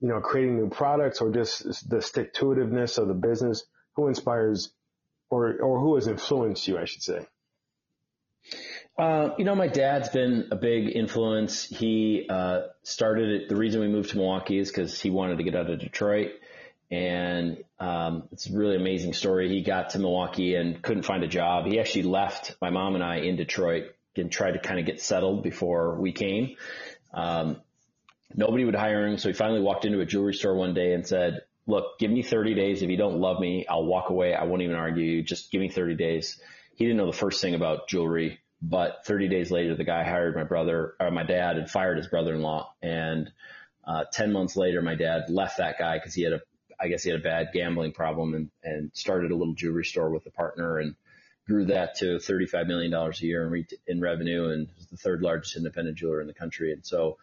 you 0.00 0.08
know, 0.08 0.20
creating 0.20 0.56
new 0.56 0.68
products 0.68 1.20
or 1.20 1.30
just 1.30 1.88
the 1.88 2.00
stick 2.00 2.34
to 2.34 2.46
itiveness 2.46 2.98
of 2.98 3.08
the 3.08 3.14
business? 3.14 3.64
Who 3.96 4.08
inspires 4.08 4.72
or, 5.30 5.60
or 5.60 5.80
who 5.80 5.96
has 5.96 6.06
influenced 6.06 6.66
you, 6.66 6.78
I 6.78 6.84
should 6.84 7.02
say? 7.02 7.26
Uh, 8.98 9.30
you 9.38 9.44
know, 9.44 9.54
my 9.54 9.68
dad's 9.68 10.10
been 10.10 10.48
a 10.50 10.56
big 10.56 10.94
influence. 10.94 11.64
He 11.64 12.26
uh, 12.28 12.62
started 12.82 13.30
it. 13.30 13.48
The 13.48 13.56
reason 13.56 13.80
we 13.80 13.88
moved 13.88 14.10
to 14.10 14.16
Milwaukee 14.16 14.58
is 14.58 14.70
because 14.70 15.00
he 15.00 15.10
wanted 15.10 15.38
to 15.38 15.44
get 15.44 15.56
out 15.56 15.70
of 15.70 15.80
Detroit. 15.80 16.32
And 16.92 17.64
um, 17.80 18.28
it's 18.32 18.50
a 18.50 18.52
really 18.52 18.76
amazing 18.76 19.14
story. 19.14 19.48
He 19.48 19.62
got 19.62 19.90
to 19.90 19.98
Milwaukee 19.98 20.54
and 20.56 20.80
couldn't 20.82 21.04
find 21.04 21.24
a 21.24 21.28
job. 21.28 21.64
He 21.64 21.80
actually 21.80 22.02
left 22.02 22.54
my 22.60 22.68
mom 22.68 22.94
and 22.94 23.02
I 23.02 23.20
in 23.20 23.36
Detroit 23.36 23.84
and 24.14 24.30
tried 24.30 24.52
to 24.52 24.58
kind 24.58 24.78
of 24.78 24.84
get 24.84 25.00
settled 25.00 25.42
before 25.42 25.98
we 25.98 26.12
came. 26.12 26.56
Um, 27.14 27.62
nobody 28.34 28.66
would 28.66 28.74
hire 28.74 29.06
him. 29.06 29.16
So 29.16 29.30
he 29.30 29.32
finally 29.32 29.62
walked 29.62 29.86
into 29.86 30.00
a 30.00 30.06
jewelry 30.06 30.34
store 30.34 30.54
one 30.54 30.74
day 30.74 30.92
and 30.92 31.06
said, 31.06 31.40
look, 31.66 31.98
give 31.98 32.10
me 32.10 32.22
30 32.22 32.54
days. 32.54 32.82
If 32.82 32.90
you 32.90 32.98
don't 32.98 33.20
love 33.20 33.40
me, 33.40 33.64
I'll 33.66 33.86
walk 33.86 34.10
away. 34.10 34.34
I 34.34 34.44
won't 34.44 34.60
even 34.60 34.76
argue. 34.76 35.22
Just 35.22 35.50
give 35.50 35.62
me 35.62 35.70
30 35.70 35.94
days. 35.94 36.38
He 36.74 36.84
didn't 36.84 36.98
know 36.98 37.10
the 37.10 37.16
first 37.16 37.40
thing 37.40 37.54
about 37.54 37.88
jewelry. 37.88 38.40
But 38.60 39.06
30 39.06 39.28
days 39.28 39.50
later, 39.50 39.74
the 39.74 39.84
guy 39.84 40.04
hired 40.04 40.36
my 40.36 40.44
brother, 40.44 40.94
or 41.00 41.10
my 41.10 41.24
dad, 41.24 41.56
and 41.56 41.68
fired 41.68 41.96
his 41.96 42.06
brother-in-law. 42.06 42.74
And 42.82 43.32
uh, 43.84 44.04
10 44.12 44.32
months 44.32 44.56
later, 44.56 44.82
my 44.82 44.94
dad 44.94 45.30
left 45.30 45.56
that 45.56 45.78
guy 45.78 45.98
because 45.98 46.14
he 46.14 46.22
had 46.22 46.34
a, 46.34 46.40
I 46.82 46.88
guess 46.88 47.04
he 47.04 47.10
had 47.10 47.20
a 47.20 47.22
bad 47.22 47.50
gambling 47.52 47.92
problem, 47.92 48.34
and 48.34 48.50
and 48.64 48.90
started 48.92 49.30
a 49.30 49.36
little 49.36 49.54
jewelry 49.54 49.84
store 49.84 50.10
with 50.10 50.26
a 50.26 50.30
partner 50.30 50.78
and 50.78 50.96
grew 51.46 51.66
that 51.66 51.96
to 51.96 52.18
35 52.18 52.66
million 52.66 52.90
dollars 52.90 53.20
a 53.20 53.26
year 53.26 53.44
in, 53.44 53.50
re- 53.50 53.66
in 53.86 54.00
revenue, 54.00 54.50
and 54.50 54.68
was 54.76 54.86
the 54.86 54.96
third 54.96 55.22
largest 55.22 55.56
independent 55.56 55.96
jeweler 55.96 56.20
in 56.20 56.26
the 56.26 56.34
country. 56.34 56.72
And 56.72 56.84
so, 56.84 57.18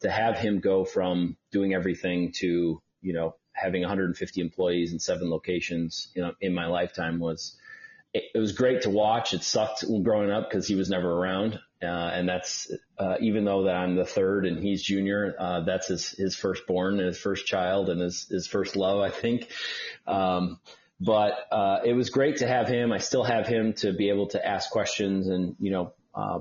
to 0.00 0.10
have 0.10 0.38
him 0.38 0.60
go 0.60 0.84
from 0.84 1.36
doing 1.52 1.74
everything 1.74 2.32
to 2.40 2.82
you 3.00 3.12
know 3.12 3.36
having 3.52 3.82
150 3.82 4.40
employees 4.40 4.92
in 4.92 4.98
seven 4.98 5.30
locations, 5.30 6.08
you 6.14 6.22
know, 6.22 6.32
in 6.40 6.52
my 6.52 6.66
lifetime 6.66 7.20
was 7.20 7.56
it, 8.14 8.24
it 8.34 8.38
was 8.38 8.52
great 8.52 8.82
to 8.82 8.90
watch. 8.90 9.34
It 9.34 9.42
sucked 9.42 9.84
growing 10.02 10.30
up 10.30 10.48
because 10.48 10.66
he 10.66 10.76
was 10.76 10.88
never 10.88 11.12
around. 11.12 11.58
Uh, 11.82 11.86
and 11.86 12.28
that's, 12.28 12.70
uh, 12.98 13.16
even 13.20 13.44
though 13.44 13.64
that 13.64 13.76
I'm 13.76 13.96
the 13.96 14.06
third 14.06 14.46
and 14.46 14.62
he's 14.62 14.82
junior, 14.82 15.34
uh, 15.38 15.60
that's 15.64 15.88
his, 15.88 16.10
his 16.10 16.34
firstborn 16.34 16.98
his 16.98 17.18
first 17.18 17.44
child 17.44 17.90
and 17.90 18.00
his, 18.00 18.26
his 18.28 18.46
first 18.46 18.76
love, 18.76 19.00
I 19.00 19.10
think. 19.10 19.50
Um, 20.06 20.60
but, 21.00 21.34
uh, 21.52 21.80
it 21.84 21.92
was 21.92 22.08
great 22.08 22.38
to 22.38 22.46
have 22.46 22.68
him. 22.68 22.92
I 22.92 22.98
still 22.98 23.24
have 23.24 23.46
him 23.46 23.74
to 23.78 23.92
be 23.92 24.08
able 24.08 24.28
to 24.28 24.46
ask 24.46 24.70
questions 24.70 25.26
and, 25.28 25.56
you 25.58 25.72
know, 25.72 25.92
uh, 26.14 26.38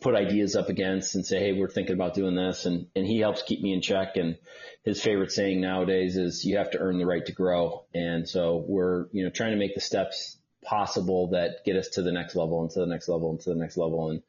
put 0.00 0.14
ideas 0.14 0.54
up 0.54 0.68
against 0.68 1.16
and 1.16 1.26
say, 1.26 1.40
Hey, 1.40 1.52
we're 1.52 1.68
thinking 1.68 1.94
about 1.94 2.14
doing 2.14 2.36
this. 2.36 2.64
And, 2.64 2.86
and 2.94 3.04
he 3.04 3.18
helps 3.18 3.42
keep 3.42 3.60
me 3.60 3.72
in 3.72 3.82
check. 3.82 4.16
And 4.16 4.38
his 4.84 5.02
favorite 5.02 5.32
saying 5.32 5.60
nowadays 5.60 6.16
is 6.16 6.44
you 6.44 6.58
have 6.58 6.70
to 6.70 6.78
earn 6.78 6.98
the 6.98 7.06
right 7.06 7.26
to 7.26 7.32
grow. 7.32 7.84
And 7.92 8.28
so 8.28 8.64
we're, 8.66 9.06
you 9.12 9.24
know, 9.24 9.30
trying 9.30 9.50
to 9.50 9.58
make 9.58 9.74
the 9.74 9.80
steps 9.80 10.36
possible 10.64 11.28
that 11.28 11.64
get 11.64 11.76
us 11.76 11.88
to 11.88 12.02
the 12.02 12.12
next 12.12 12.34
level 12.36 12.62
and 12.62 12.70
to 12.70 12.80
the 12.80 12.86
next 12.86 13.08
level 13.08 13.30
and 13.30 13.40
to 13.40 13.50
the 13.50 13.56
next 13.56 13.76
level. 13.76 14.10
And 14.10 14.22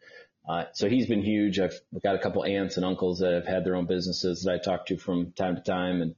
uh, 0.48 0.66
so 0.74 0.90
he's 0.90 1.08
been 1.08 1.22
huge. 1.22 1.60
I've 1.60 1.80
got 2.04 2.16
a 2.16 2.20
couple 2.20 2.44
aunts 2.44 2.78
and 2.78 2.86
uncles 2.86 3.20
that 3.20 3.34
have 3.34 3.46
had 3.46 3.64
their 3.64 3.76
own 3.76 3.86
businesses 3.86 4.44
that 4.44 4.54
I 4.54 4.58
talk 4.58 4.88
to 4.88 4.98
from 4.98 5.34
time 5.34 5.56
to 5.56 5.62
time. 5.62 6.02
And 6.02 6.16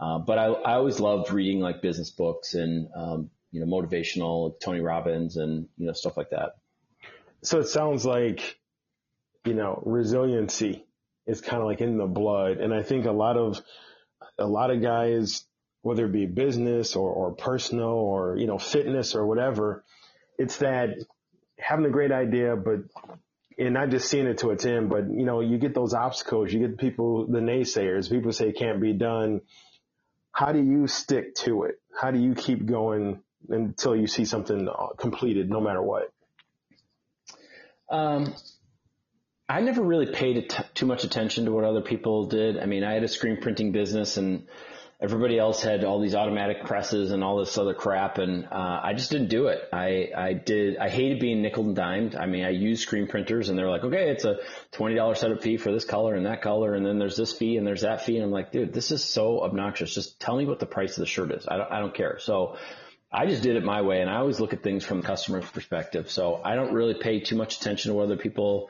uh, 0.00 0.18
but 0.18 0.38
I, 0.38 0.46
I 0.46 0.74
always 0.74 1.00
loved 1.00 1.30
reading 1.30 1.60
like 1.60 1.82
business 1.82 2.10
books 2.10 2.54
and 2.54 2.88
um, 2.96 3.30
you 3.50 3.64
know 3.64 3.66
motivational 3.66 4.58
Tony 4.60 4.80
Robbins 4.80 5.36
and 5.36 5.68
you 5.76 5.86
know 5.86 5.92
stuff 5.92 6.16
like 6.16 6.30
that. 6.30 6.56
So 7.42 7.60
it 7.60 7.68
sounds 7.68 8.04
like 8.04 8.58
you 9.44 9.54
know 9.54 9.82
resiliency 9.84 10.84
is 11.26 11.40
kind 11.40 11.60
of 11.60 11.66
like 11.66 11.80
in 11.80 11.98
the 11.98 12.06
blood, 12.06 12.58
and 12.58 12.72
I 12.72 12.82
think 12.82 13.06
a 13.06 13.12
lot 13.12 13.36
of 13.36 13.60
a 14.38 14.46
lot 14.46 14.70
of 14.70 14.80
guys 14.80 15.44
whether 15.88 16.04
it 16.04 16.12
be 16.12 16.26
business 16.26 16.94
or, 16.94 17.10
or 17.10 17.32
personal 17.32 17.88
or, 17.88 18.36
you 18.36 18.46
know, 18.46 18.58
fitness 18.58 19.14
or 19.14 19.26
whatever, 19.26 19.84
it's 20.38 20.58
that 20.58 20.90
having 21.58 21.86
a 21.86 21.90
great 21.90 22.12
idea, 22.12 22.56
but 22.56 22.80
and 23.58 23.74
not 23.74 23.88
just 23.88 24.08
seeing 24.08 24.26
it 24.26 24.38
to 24.38 24.50
its 24.50 24.64
end, 24.64 24.90
but 24.90 25.10
you 25.10 25.24
know, 25.24 25.40
you 25.40 25.58
get 25.58 25.74
those 25.74 25.94
obstacles, 25.94 26.52
you 26.52 26.60
get 26.60 26.78
people, 26.78 27.26
the 27.26 27.40
naysayers, 27.40 28.10
people 28.10 28.32
say 28.32 28.50
it 28.50 28.56
can't 28.56 28.80
be 28.80 28.92
done. 28.92 29.40
How 30.30 30.52
do 30.52 30.62
you 30.62 30.86
stick 30.86 31.34
to 31.36 31.64
it? 31.64 31.80
How 31.98 32.10
do 32.10 32.20
you 32.20 32.34
keep 32.34 32.66
going 32.66 33.20
until 33.48 33.96
you 33.96 34.06
see 34.06 34.26
something 34.26 34.68
uh, 34.68 34.88
completed, 34.98 35.50
no 35.50 35.60
matter 35.60 35.82
what? 35.82 36.12
Um, 37.90 38.34
I 39.48 39.62
never 39.62 39.82
really 39.82 40.12
paid 40.12 40.54
too 40.74 40.84
much 40.84 41.04
attention 41.04 41.46
to 41.46 41.52
what 41.52 41.64
other 41.64 41.80
people 41.80 42.26
did. 42.26 42.58
I 42.58 42.66
mean, 42.66 42.84
I 42.84 42.92
had 42.92 43.02
a 43.02 43.08
screen 43.08 43.38
printing 43.40 43.72
business 43.72 44.18
and 44.18 44.46
everybody 45.00 45.38
else 45.38 45.62
had 45.62 45.84
all 45.84 46.00
these 46.00 46.14
automatic 46.14 46.64
presses 46.64 47.12
and 47.12 47.22
all 47.22 47.38
this 47.38 47.56
other 47.56 47.72
crap 47.72 48.18
and 48.18 48.46
uh, 48.46 48.80
I 48.82 48.94
just 48.94 49.12
didn't 49.12 49.28
do 49.28 49.46
it. 49.46 49.62
I, 49.72 50.10
I 50.16 50.32
did 50.32 50.76
I 50.76 50.88
hated 50.88 51.20
being 51.20 51.40
nickel 51.40 51.64
and 51.64 51.76
dimed. 51.76 52.16
I 52.16 52.26
mean 52.26 52.44
I 52.44 52.50
used 52.50 52.82
screen 52.82 53.06
printers 53.06 53.48
and 53.48 53.56
they're 53.56 53.70
like, 53.70 53.84
okay, 53.84 54.10
it's 54.10 54.24
a 54.24 54.38
twenty 54.72 54.96
dollar 54.96 55.14
setup 55.14 55.42
fee 55.42 55.56
for 55.56 55.70
this 55.70 55.84
color 55.84 56.14
and 56.14 56.26
that 56.26 56.42
color 56.42 56.74
and 56.74 56.84
then 56.84 56.98
there's 56.98 57.16
this 57.16 57.32
fee 57.32 57.56
and 57.56 57.66
there's 57.66 57.82
that 57.82 58.04
fee 58.04 58.16
and 58.16 58.24
I'm 58.24 58.32
like, 58.32 58.50
dude, 58.50 58.72
this 58.72 58.90
is 58.90 59.04
so 59.04 59.42
obnoxious. 59.42 59.94
Just 59.94 60.18
tell 60.18 60.36
me 60.36 60.46
what 60.46 60.58
the 60.58 60.66
price 60.66 60.96
of 60.96 61.00
the 61.00 61.06
shirt 61.06 61.30
is. 61.30 61.46
I 61.46 61.58
don't 61.58 61.72
I 61.72 61.78
don't 61.78 61.94
care. 61.94 62.18
So 62.18 62.56
I 63.12 63.26
just 63.26 63.42
did 63.42 63.54
it 63.54 63.64
my 63.64 63.82
way 63.82 64.00
and 64.00 64.10
I 64.10 64.16
always 64.16 64.40
look 64.40 64.52
at 64.52 64.64
things 64.64 64.84
from 64.84 65.00
the 65.00 65.06
customer's 65.06 65.48
perspective. 65.48 66.10
So 66.10 66.40
I 66.44 66.56
don't 66.56 66.74
really 66.74 66.94
pay 66.94 67.20
too 67.20 67.36
much 67.36 67.60
attention 67.60 67.92
to 67.92 67.96
whether 67.96 68.16
people 68.16 68.68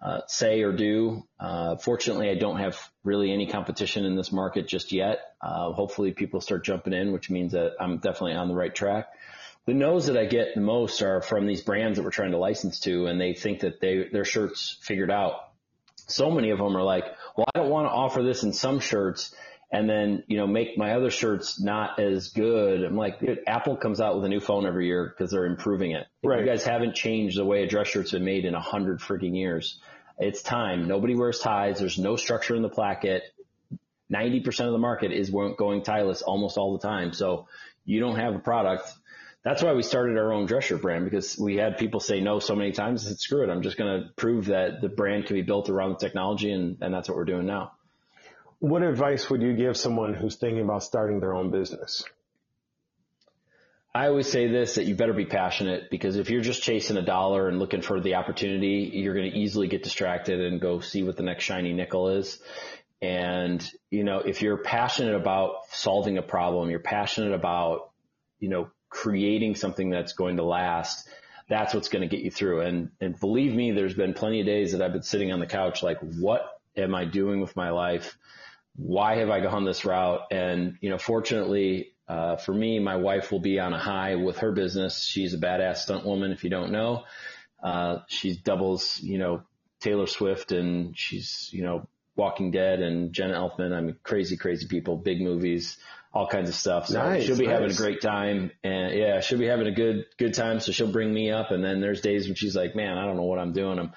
uh, 0.00 0.20
say 0.26 0.62
or 0.62 0.72
do. 0.72 1.26
Uh, 1.40 1.76
fortunately, 1.76 2.30
I 2.30 2.34
don't 2.34 2.58
have 2.58 2.78
really 3.02 3.32
any 3.32 3.46
competition 3.46 4.04
in 4.04 4.16
this 4.16 4.30
market 4.30 4.68
just 4.68 4.92
yet. 4.92 5.20
Uh, 5.40 5.72
hopefully, 5.72 6.12
people 6.12 6.40
start 6.40 6.64
jumping 6.64 6.92
in, 6.92 7.12
which 7.12 7.30
means 7.30 7.52
that 7.52 7.74
I'm 7.80 7.98
definitely 7.98 8.34
on 8.34 8.48
the 8.48 8.54
right 8.54 8.74
track. 8.74 9.08
The 9.66 9.74
no's 9.74 10.06
that 10.06 10.16
I 10.16 10.26
get 10.26 10.54
the 10.54 10.60
most 10.60 11.02
are 11.02 11.20
from 11.20 11.46
these 11.46 11.62
brands 11.62 11.98
that 11.98 12.04
we're 12.04 12.10
trying 12.10 12.30
to 12.32 12.38
license 12.38 12.80
to, 12.80 13.06
and 13.06 13.20
they 13.20 13.34
think 13.34 13.60
that 13.60 13.80
they 13.80 14.08
their 14.12 14.24
shirts 14.24 14.78
figured 14.82 15.10
out. 15.10 15.40
So 16.08 16.30
many 16.30 16.50
of 16.50 16.58
them 16.58 16.76
are 16.76 16.84
like, 16.84 17.04
"Well, 17.36 17.46
I 17.52 17.58
don't 17.58 17.70
want 17.70 17.88
to 17.88 17.92
offer 17.92 18.22
this 18.22 18.44
in 18.44 18.52
some 18.52 18.78
shirts." 18.78 19.34
And 19.70 19.88
then 19.88 20.22
you 20.28 20.36
know 20.36 20.46
make 20.46 20.78
my 20.78 20.92
other 20.92 21.10
shirts 21.10 21.60
not 21.60 21.98
as 21.98 22.28
good. 22.28 22.82
I'm 22.82 22.96
like, 22.96 23.20
dude, 23.20 23.40
Apple 23.46 23.76
comes 23.76 24.00
out 24.00 24.16
with 24.16 24.24
a 24.24 24.28
new 24.28 24.40
phone 24.40 24.66
every 24.66 24.86
year 24.86 25.06
because 25.16 25.30
they're 25.30 25.46
improving 25.46 25.92
it. 25.92 26.06
Right. 26.22 26.40
You 26.40 26.46
guys 26.46 26.64
haven't 26.64 26.94
changed 26.94 27.38
the 27.38 27.44
way 27.44 27.62
a 27.64 27.66
dress 27.66 27.88
shirt's 27.88 28.12
been 28.12 28.24
made 28.24 28.44
in 28.44 28.54
a 28.54 28.60
hundred 28.60 29.00
freaking 29.00 29.36
years. 29.36 29.80
It's 30.18 30.42
time. 30.42 30.88
Nobody 30.88 31.14
wears 31.14 31.40
ties. 31.40 31.78
There's 31.78 31.98
no 31.98 32.16
structure 32.16 32.54
in 32.54 32.62
the 32.62 32.68
placket. 32.68 33.22
90% 34.12 34.66
of 34.66 34.72
the 34.72 34.78
market 34.78 35.12
is 35.12 35.30
going 35.30 35.82
tieless 35.82 36.22
almost 36.22 36.56
all 36.56 36.78
the 36.78 36.86
time. 36.86 37.12
So 37.12 37.48
you 37.84 38.00
don't 38.00 38.16
have 38.16 38.34
a 38.34 38.38
product. 38.38 38.90
That's 39.42 39.62
why 39.62 39.72
we 39.74 39.82
started 39.82 40.16
our 40.16 40.32
own 40.32 40.46
dress 40.46 40.64
shirt 40.64 40.82
brand 40.82 41.04
because 41.04 41.38
we 41.38 41.56
had 41.56 41.76
people 41.76 42.00
say 42.00 42.20
no 42.20 42.38
so 42.38 42.54
many 42.54 42.72
times. 42.72 43.04
I 43.04 43.10
said, 43.10 43.18
screw 43.18 43.44
it. 43.44 43.50
I'm 43.50 43.62
just 43.62 43.76
going 43.76 44.02
to 44.02 44.08
prove 44.14 44.46
that 44.46 44.80
the 44.80 44.88
brand 44.88 45.26
can 45.26 45.36
be 45.36 45.42
built 45.42 45.68
around 45.68 45.90
the 45.90 45.98
technology. 45.98 46.50
And, 46.50 46.78
and 46.80 46.94
that's 46.94 47.08
what 47.08 47.16
we're 47.16 47.24
doing 47.24 47.46
now. 47.46 47.72
What 48.58 48.82
advice 48.82 49.28
would 49.28 49.42
you 49.42 49.54
give 49.54 49.76
someone 49.76 50.14
who's 50.14 50.36
thinking 50.36 50.62
about 50.62 50.82
starting 50.82 51.20
their 51.20 51.34
own 51.34 51.50
business? 51.50 52.04
I 53.94 54.08
always 54.08 54.30
say 54.30 54.48
this 54.48 54.74
that 54.74 54.84
you 54.84 54.94
better 54.94 55.12
be 55.12 55.24
passionate 55.24 55.90
because 55.90 56.16
if 56.16 56.30
you're 56.30 56.42
just 56.42 56.62
chasing 56.62 56.96
a 56.96 57.02
dollar 57.02 57.48
and 57.48 57.58
looking 57.58 57.80
for 57.82 58.00
the 58.00 58.16
opportunity, 58.16 58.90
you're 58.92 59.14
going 59.14 59.30
to 59.30 59.38
easily 59.38 59.68
get 59.68 59.82
distracted 59.82 60.40
and 60.40 60.60
go 60.60 60.80
see 60.80 61.02
what 61.02 61.16
the 61.16 61.22
next 61.22 61.44
shiny 61.44 61.72
nickel 61.72 62.08
is. 62.08 62.38
And, 63.00 63.66
you 63.90 64.04
know, 64.04 64.18
if 64.18 64.42
you're 64.42 64.58
passionate 64.58 65.14
about 65.14 65.66
solving 65.70 66.18
a 66.18 66.22
problem, 66.22 66.70
you're 66.70 66.78
passionate 66.78 67.32
about, 67.32 67.90
you 68.38 68.48
know, 68.48 68.70
creating 68.88 69.54
something 69.54 69.90
that's 69.90 70.12
going 70.14 70.36
to 70.36 70.44
last, 70.44 71.08
that's 71.48 71.74
what's 71.74 71.88
going 71.88 72.08
to 72.08 72.14
get 72.14 72.24
you 72.24 72.30
through. 72.30 72.62
And, 72.62 72.90
and 73.00 73.18
believe 73.18 73.54
me, 73.54 73.72
there's 73.72 73.94
been 73.94 74.14
plenty 74.14 74.40
of 74.40 74.46
days 74.46 74.72
that 74.72 74.82
I've 74.82 74.92
been 74.92 75.02
sitting 75.02 75.32
on 75.32 75.40
the 75.40 75.46
couch 75.46 75.82
like, 75.82 75.98
what 76.00 76.60
am 76.76 76.94
I 76.94 77.04
doing 77.04 77.40
with 77.40 77.54
my 77.56 77.70
life? 77.70 78.16
Why 78.76 79.16
have 79.16 79.30
I 79.30 79.40
gone 79.40 79.64
this 79.64 79.84
route? 79.84 80.22
And, 80.30 80.76
you 80.80 80.90
know, 80.90 80.98
fortunately, 80.98 81.92
uh, 82.08 82.36
for 82.36 82.52
me, 82.52 82.78
my 82.78 82.96
wife 82.96 83.32
will 83.32 83.40
be 83.40 83.58
on 83.58 83.72
a 83.72 83.78
high 83.78 84.14
with 84.16 84.38
her 84.38 84.52
business. 84.52 85.02
She's 85.02 85.34
a 85.34 85.38
badass 85.38 85.78
stunt 85.78 86.04
woman. 86.04 86.30
If 86.30 86.44
you 86.44 86.50
don't 86.50 86.70
know, 86.70 87.04
uh, 87.62 87.98
she 88.08 88.36
doubles, 88.36 89.00
you 89.00 89.18
know, 89.18 89.42
Taylor 89.80 90.06
Swift 90.06 90.52
and 90.52 90.96
she's, 90.96 91.48
you 91.52 91.62
know, 91.62 91.88
Walking 92.14 92.50
Dead 92.50 92.80
and 92.80 93.12
Jenna 93.12 93.34
Elfman. 93.34 93.74
I 93.74 93.80
mean, 93.80 93.96
crazy, 94.02 94.36
crazy 94.36 94.66
people, 94.66 94.96
big 94.96 95.20
movies. 95.20 95.78
all 96.16 96.26
kinds 96.26 96.48
of 96.48 96.54
stuff. 96.54 96.86
So 96.86 96.94
Nice, 97.02 97.24
she'll 97.24 97.36
be 97.36 97.46
having 97.46 97.70
a 97.70 97.74
great 97.74 98.00
time, 98.00 98.50
and 98.64 98.94
yeah, 98.96 99.20
she'll 99.20 99.38
be 99.38 99.46
having 99.46 99.66
a 99.66 99.72
good 99.72 100.06
good 100.16 100.32
time. 100.32 100.60
So 100.60 100.72
she'll 100.72 100.90
bring 100.90 101.12
me 101.12 101.30
up, 101.30 101.50
and 101.50 101.62
then 101.62 101.80
there's 101.82 102.00
days 102.00 102.26
when 102.26 102.34
she's 102.34 102.56
like, 102.56 102.74
"Man, 102.74 102.96
I 102.96 103.04
don't 103.04 103.16
know 103.16 103.24
what 103.24 103.38
I'm 103.38 103.52
doing. 103.52 103.78
I'm 103.78 103.92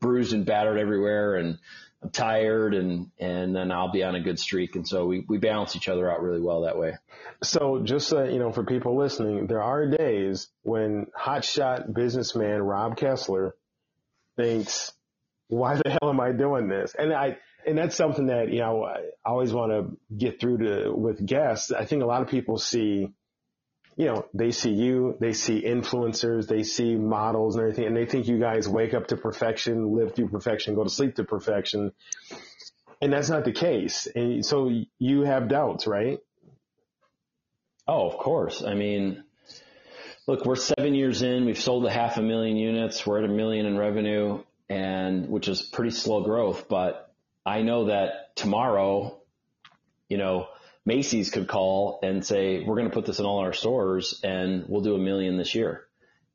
bruised 0.00 0.32
and 0.32 0.46
battered 0.46 0.78
everywhere, 0.78 1.34
and 1.34 1.58
I'm 2.04 2.10
tired," 2.10 2.74
and 2.74 3.10
and 3.18 3.56
then 3.56 3.72
I'll 3.72 3.90
be 3.90 4.02
on 4.04 4.14
a 4.14 4.20
good 4.20 4.38
streak, 4.38 4.76
and 4.76 4.86
so 4.86 5.06
we 5.06 5.24
we 5.28 5.38
balance 5.38 5.74
each 5.74 5.88
other 5.88 6.10
out 6.10 6.22
really 6.22 6.40
well 6.40 6.62
that 6.62 6.78
way. 6.78 6.94
So 7.42 7.80
just 7.82 8.08
so 8.08 8.24
you 8.24 8.38
know, 8.38 8.52
for 8.52 8.64
people 8.64 8.96
listening, 8.96 9.46
there 9.46 9.62
are 9.62 9.86
days 9.86 10.48
when 10.62 11.06
hotshot 11.18 11.92
businessman 11.92 12.62
Rob 12.62 12.96
Kessler 12.96 13.54
thinks, 14.36 14.92
"Why 15.48 15.76
the 15.76 15.90
hell 15.90 16.10
am 16.10 16.20
I 16.20 16.32
doing 16.32 16.68
this?" 16.68 16.94
And 16.94 17.12
I 17.12 17.38
and 17.66 17.78
that's 17.78 17.96
something 17.96 18.26
that 18.26 18.50
you 18.50 18.60
know 18.60 18.84
I 18.84 19.00
always 19.24 19.52
want 19.52 19.72
to 19.72 19.96
get 20.14 20.40
through 20.40 20.58
to 20.58 20.92
with 20.94 21.24
guests. 21.24 21.72
I 21.72 21.84
think 21.84 22.02
a 22.02 22.06
lot 22.06 22.22
of 22.22 22.28
people 22.28 22.58
see, 22.58 23.12
you 23.96 24.06
know, 24.06 24.26
they 24.34 24.50
see 24.50 24.72
you, 24.72 25.16
they 25.20 25.32
see 25.32 25.62
influencers, 25.62 26.48
they 26.48 26.62
see 26.64 26.96
models 26.96 27.54
and 27.54 27.62
everything, 27.62 27.86
and 27.86 27.96
they 27.96 28.06
think 28.06 28.26
you 28.26 28.38
guys 28.38 28.68
wake 28.68 28.92
up 28.92 29.08
to 29.08 29.16
perfection, 29.16 29.94
live 29.94 30.14
through 30.14 30.28
perfection, 30.28 30.74
go 30.74 30.84
to 30.84 30.90
sleep 30.90 31.14
to 31.16 31.24
perfection. 31.24 31.92
And 33.00 33.12
that's 33.12 33.28
not 33.28 33.44
the 33.44 33.52
case. 33.52 34.08
And 34.14 34.44
so 34.44 34.70
you 34.98 35.22
have 35.22 35.48
doubts, 35.48 35.86
right? 35.86 36.18
Oh, 37.86 38.08
of 38.08 38.16
course. 38.16 38.64
I 38.66 38.74
mean, 38.74 39.22
look, 40.26 40.44
we're 40.44 40.56
seven 40.56 40.94
years 40.94 41.22
in. 41.22 41.44
We've 41.44 41.60
sold 41.60 41.86
a 41.86 41.90
half 41.90 42.16
a 42.16 42.22
million 42.22 42.56
units. 42.56 43.06
We're 43.06 43.18
at 43.18 43.24
a 43.28 43.32
million 43.32 43.66
in 43.66 43.76
revenue, 43.76 44.42
and 44.68 45.28
which 45.28 45.48
is 45.48 45.62
pretty 45.62 45.90
slow 45.90 46.22
growth. 46.24 46.68
But 46.68 47.12
I 47.44 47.62
know 47.62 47.86
that 47.86 48.34
tomorrow, 48.36 49.18
you 50.08 50.16
know, 50.16 50.48
Macy's 50.86 51.30
could 51.30 51.48
call 51.48 52.00
and 52.02 52.24
say, 52.24 52.62
"We're 52.62 52.76
going 52.76 52.88
to 52.88 52.94
put 52.94 53.06
this 53.06 53.18
in 53.18 53.26
all 53.26 53.38
our 53.38 53.52
stores, 53.52 54.20
and 54.22 54.64
we'll 54.68 54.82
do 54.82 54.94
a 54.94 54.98
million 54.98 55.36
this 55.36 55.54
year." 55.54 55.86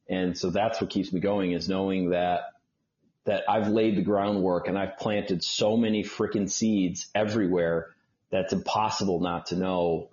And 0.07 0.37
so 0.37 0.49
that's 0.49 0.81
what 0.81 0.89
keeps 0.89 1.13
me 1.13 1.19
going 1.19 1.51
is 1.51 1.69
knowing 1.69 2.09
that 2.09 2.41
that 3.25 3.43
I've 3.47 3.67
laid 3.67 3.95
the 3.95 4.01
groundwork 4.01 4.67
and 4.67 4.77
I've 4.77 4.97
planted 4.97 5.43
so 5.43 5.77
many 5.77 6.03
freaking 6.03 6.49
seeds 6.49 7.09
everywhere 7.13 7.89
that's 8.31 8.53
impossible 8.53 9.19
not 9.19 9.47
to 9.47 9.55
know 9.55 10.09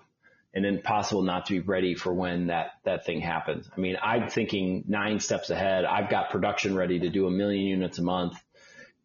and 0.53 0.65
impossible 0.65 1.23
not 1.23 1.47
to 1.47 1.55
be 1.55 1.61
ready 1.61 1.95
for 1.95 2.13
when 2.15 2.47
that, 2.47 2.73
that 2.85 3.05
thing 3.05 3.21
happens. 3.21 3.69
I 3.75 3.81
mean, 3.81 3.97
I'm 4.03 4.29
thinking 4.29 4.85
nine 4.89 5.21
steps 5.21 5.51
ahead. 5.51 5.85
I've 5.85 6.09
got 6.09 6.31
production 6.31 6.75
ready 6.75 6.99
to 7.01 7.11
do 7.11 7.27
a 7.27 7.31
million 7.31 7.67
units 7.67 7.99
a 7.99 8.03
month. 8.03 8.43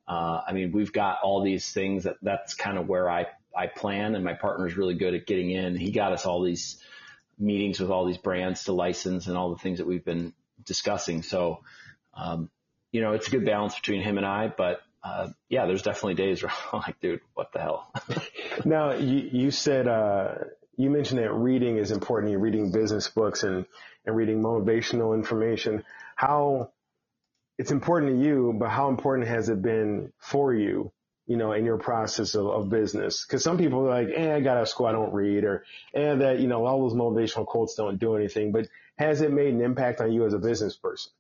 Uh, 0.08 0.42
I 0.48 0.54
mean, 0.54 0.72
we've 0.72 0.94
got 0.94 1.20
all 1.24 1.44
these 1.44 1.70
things 1.70 2.06
that 2.06 2.16
that's 2.22 2.54
kind 2.54 2.78
of 2.78 2.88
where 2.88 3.10
I, 3.10 3.28
I 3.56 3.68
plan 3.68 4.16
and 4.16 4.24
my 4.24 4.34
partner's 4.34 4.78
really 4.78 4.96
good 4.96 5.14
at 5.14 5.26
getting 5.26 5.52
in. 5.52 5.76
He 5.76 5.92
got 5.92 6.14
us 6.14 6.26
all 6.26 6.42
these 6.42 6.78
meetings 7.38 7.80
with 7.80 7.90
all 7.90 8.06
these 8.06 8.18
brands 8.18 8.66
to 8.66 8.74
license 8.74 9.28
and 9.28 9.38
all 9.38 9.50
the 9.50 9.58
things 9.58 9.80
that 9.80 9.88
we've 9.88 10.06
been 10.06 10.34
discussing. 10.64 11.24
So, 11.24 11.62
um, 12.14 12.50
you 12.92 13.02
know, 13.02 13.14
it's 13.14 13.28
a 13.28 13.32
good 13.32 13.46
balance 13.46 13.76
between 13.76 14.02
him 14.02 14.18
and 14.18 14.26
I, 14.26 14.48
but, 14.56 14.82
uh, 15.04 15.30
yeah, 15.50 15.66
there's 15.66 15.82
definitely 15.82 16.14
days 16.16 16.44
where 16.44 16.52
I'm 16.72 16.80
like, 16.88 17.00
dude, 17.00 17.22
what 17.34 17.52
the 17.54 17.60
hell? 17.60 17.92
Now, 18.66 18.92
you, 18.94 19.30
you 19.32 19.50
said, 19.52 19.88
uh, 19.88 20.36
you 20.78 20.90
mentioned 20.90 21.20
that 21.20 21.34
reading 21.34 21.78
is 21.78 21.92
important. 21.92 22.32
You're 22.32 22.42
reading 22.42 22.72
business 22.72 23.08
books 23.08 23.44
and, 23.44 23.66
and 24.06 24.16
reading 24.16 24.42
motivational 24.42 25.16
information. 25.16 25.84
How 26.16 26.72
it's 27.58 27.72
important 27.72 28.20
to 28.20 28.26
you, 28.26 28.56
but 28.58 28.70
how 28.70 28.90
important 28.90 29.28
has 29.28 29.50
it 29.50 29.62
been 29.62 30.12
for 30.18 30.54
you, 30.54 30.92
you 31.32 31.38
know, 31.38 31.54
in 31.54 31.64
your 31.64 31.78
process 31.78 32.36
of, 32.36 32.46
of 32.46 32.70
business? 32.70 33.24
Cause 33.24 33.42
some 33.42 33.58
people 33.58 33.88
are 33.88 34.04
like, 34.04 34.10
eh, 34.14 34.36
I 34.36 34.42
got 34.42 34.58
out 34.58 34.64
of 34.64 34.70
school. 34.70 34.88
I 34.88 34.92
don't 34.92 35.14
read 35.14 35.46
or, 35.46 35.64
eh, 35.94 36.16
that, 36.16 36.40
you 36.40 36.48
know, 36.48 36.66
all 36.66 36.82
those 36.82 36.94
motivational 36.94 37.46
quotes 37.46 37.76
don't 37.76 37.98
do 37.98 38.18
anything, 38.18 38.52
but 38.52 38.68
has 38.98 39.22
it 39.22 39.32
made 39.32 39.54
an 39.54 39.62
impact 39.62 40.02
on 40.02 40.12
you 40.12 40.26
as 40.26 40.34
a 40.34 40.40
business 40.40 40.76
person? 40.76 41.12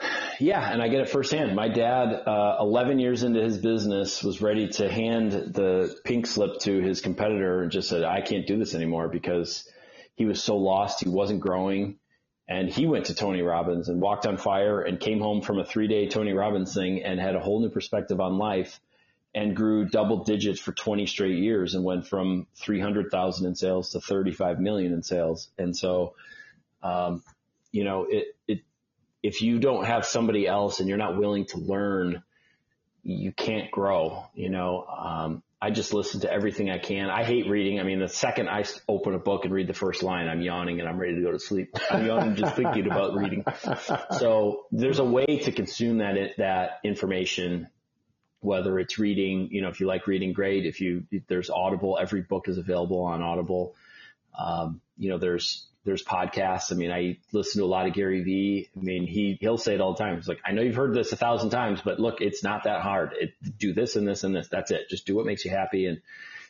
Yeah, 0.40 0.68
and 0.68 0.82
I 0.82 0.88
get 0.88 1.00
it 1.00 1.10
firsthand. 1.10 1.54
My 1.54 1.68
dad, 1.68 2.08
uh, 2.26 2.56
11 2.58 2.98
years 2.98 3.22
into 3.22 3.40
his 3.40 3.56
business, 3.56 4.20
was 4.20 4.42
ready 4.42 4.66
to 4.66 4.90
hand 4.90 5.30
the 5.30 5.96
pink 6.02 6.26
slip 6.26 6.58
to 6.62 6.80
his 6.80 7.00
competitor 7.00 7.62
and 7.62 7.70
just 7.70 7.88
said, 7.88 8.02
I 8.02 8.20
can't 8.20 8.44
do 8.44 8.58
this 8.58 8.74
anymore 8.74 9.08
because 9.08 9.64
he 10.16 10.24
was 10.24 10.42
so 10.42 10.56
lost. 10.56 11.04
He 11.04 11.08
wasn't 11.08 11.38
growing. 11.38 12.00
And 12.46 12.68
he 12.68 12.86
went 12.86 13.06
to 13.06 13.14
Tony 13.14 13.42
Robbins 13.42 13.88
and 13.88 14.00
walked 14.00 14.26
on 14.26 14.36
fire 14.36 14.82
and 14.82 15.00
came 15.00 15.20
home 15.20 15.40
from 15.40 15.58
a 15.58 15.64
three 15.64 15.88
day 15.88 16.08
Tony 16.08 16.32
Robbins 16.32 16.74
thing 16.74 17.02
and 17.02 17.18
had 17.18 17.36
a 17.36 17.40
whole 17.40 17.60
new 17.60 17.70
perspective 17.70 18.20
on 18.20 18.36
life 18.36 18.80
and 19.34 19.56
grew 19.56 19.86
double 19.86 20.24
digits 20.24 20.60
for 20.60 20.72
20 20.72 21.06
straight 21.06 21.38
years 21.38 21.74
and 21.74 21.84
went 21.84 22.06
from 22.06 22.46
300,000 22.56 23.46
in 23.46 23.54
sales 23.54 23.90
to 23.90 24.00
35 24.00 24.60
million 24.60 24.92
in 24.92 25.02
sales. 25.02 25.48
And 25.58 25.76
so, 25.76 26.14
um, 26.82 27.22
you 27.72 27.82
know, 27.82 28.06
it, 28.08 28.36
it, 28.46 28.60
if 29.22 29.42
you 29.42 29.58
don't 29.58 29.86
have 29.86 30.06
somebody 30.06 30.46
else 30.46 30.78
and 30.78 30.88
you're 30.88 30.98
not 30.98 31.18
willing 31.18 31.46
to 31.46 31.58
learn, 31.58 32.22
you 33.02 33.32
can't 33.32 33.70
grow, 33.70 34.26
you 34.34 34.50
know, 34.50 34.84
um, 34.84 35.42
I 35.64 35.70
just 35.70 35.94
listen 35.94 36.20
to 36.20 36.30
everything 36.30 36.68
I 36.68 36.76
can. 36.76 37.08
I 37.08 37.24
hate 37.24 37.48
reading. 37.48 37.80
I 37.80 37.84
mean, 37.84 37.98
the 37.98 38.06
second 38.06 38.50
I 38.50 38.66
open 38.86 39.14
a 39.14 39.18
book 39.18 39.46
and 39.46 39.54
read 39.54 39.66
the 39.66 39.72
first 39.72 40.02
line, 40.02 40.28
I'm 40.28 40.42
yawning 40.42 40.78
and 40.78 40.86
I'm 40.86 40.98
ready 40.98 41.14
to 41.14 41.22
go 41.22 41.32
to 41.32 41.38
sleep. 41.38 41.74
I'm 41.90 42.04
yawning 42.04 42.36
just 42.36 42.54
thinking 42.56 42.84
about 42.84 43.16
reading. 43.16 43.46
So 44.18 44.66
there's 44.70 44.98
a 44.98 45.04
way 45.04 45.24
to 45.24 45.52
consume 45.52 45.98
that, 45.98 46.16
that 46.36 46.80
information, 46.84 47.68
whether 48.40 48.78
it's 48.78 48.98
reading, 48.98 49.48
you 49.52 49.62
know, 49.62 49.68
if 49.68 49.80
you 49.80 49.86
like 49.86 50.06
reading, 50.06 50.34
great. 50.34 50.66
If 50.66 50.82
you, 50.82 51.04
there's 51.28 51.48
Audible, 51.48 51.96
every 51.98 52.20
book 52.20 52.46
is 52.46 52.58
available 52.58 53.00
on 53.00 53.22
Audible. 53.22 53.74
Um, 54.38 54.82
you 54.98 55.08
know, 55.08 55.16
there's, 55.16 55.66
there's 55.84 56.02
podcasts. 56.02 56.72
I 56.72 56.76
mean, 56.76 56.90
I 56.90 57.18
listen 57.32 57.60
to 57.60 57.66
a 57.66 57.68
lot 57.68 57.86
of 57.86 57.92
Gary 57.92 58.22
Vee. 58.22 58.68
I 58.74 58.80
mean, 58.80 59.06
he, 59.06 59.36
he'll 59.40 59.58
say 59.58 59.74
it 59.74 59.80
all 59.80 59.94
the 59.94 60.02
time. 60.02 60.16
He's 60.16 60.28
like, 60.28 60.40
I 60.44 60.52
know 60.52 60.62
you've 60.62 60.74
heard 60.74 60.94
this 60.94 61.12
a 61.12 61.16
thousand 61.16 61.50
times, 61.50 61.80
but 61.84 62.00
look, 62.00 62.20
it's 62.20 62.42
not 62.42 62.64
that 62.64 62.80
hard. 62.80 63.12
It, 63.18 63.34
do 63.58 63.74
this 63.74 63.96
and 63.96 64.08
this 64.08 64.24
and 64.24 64.34
this. 64.34 64.48
That's 64.48 64.70
it. 64.70 64.88
Just 64.88 65.06
do 65.06 65.14
what 65.14 65.26
makes 65.26 65.44
you 65.44 65.50
happy. 65.50 65.86
And 65.86 66.00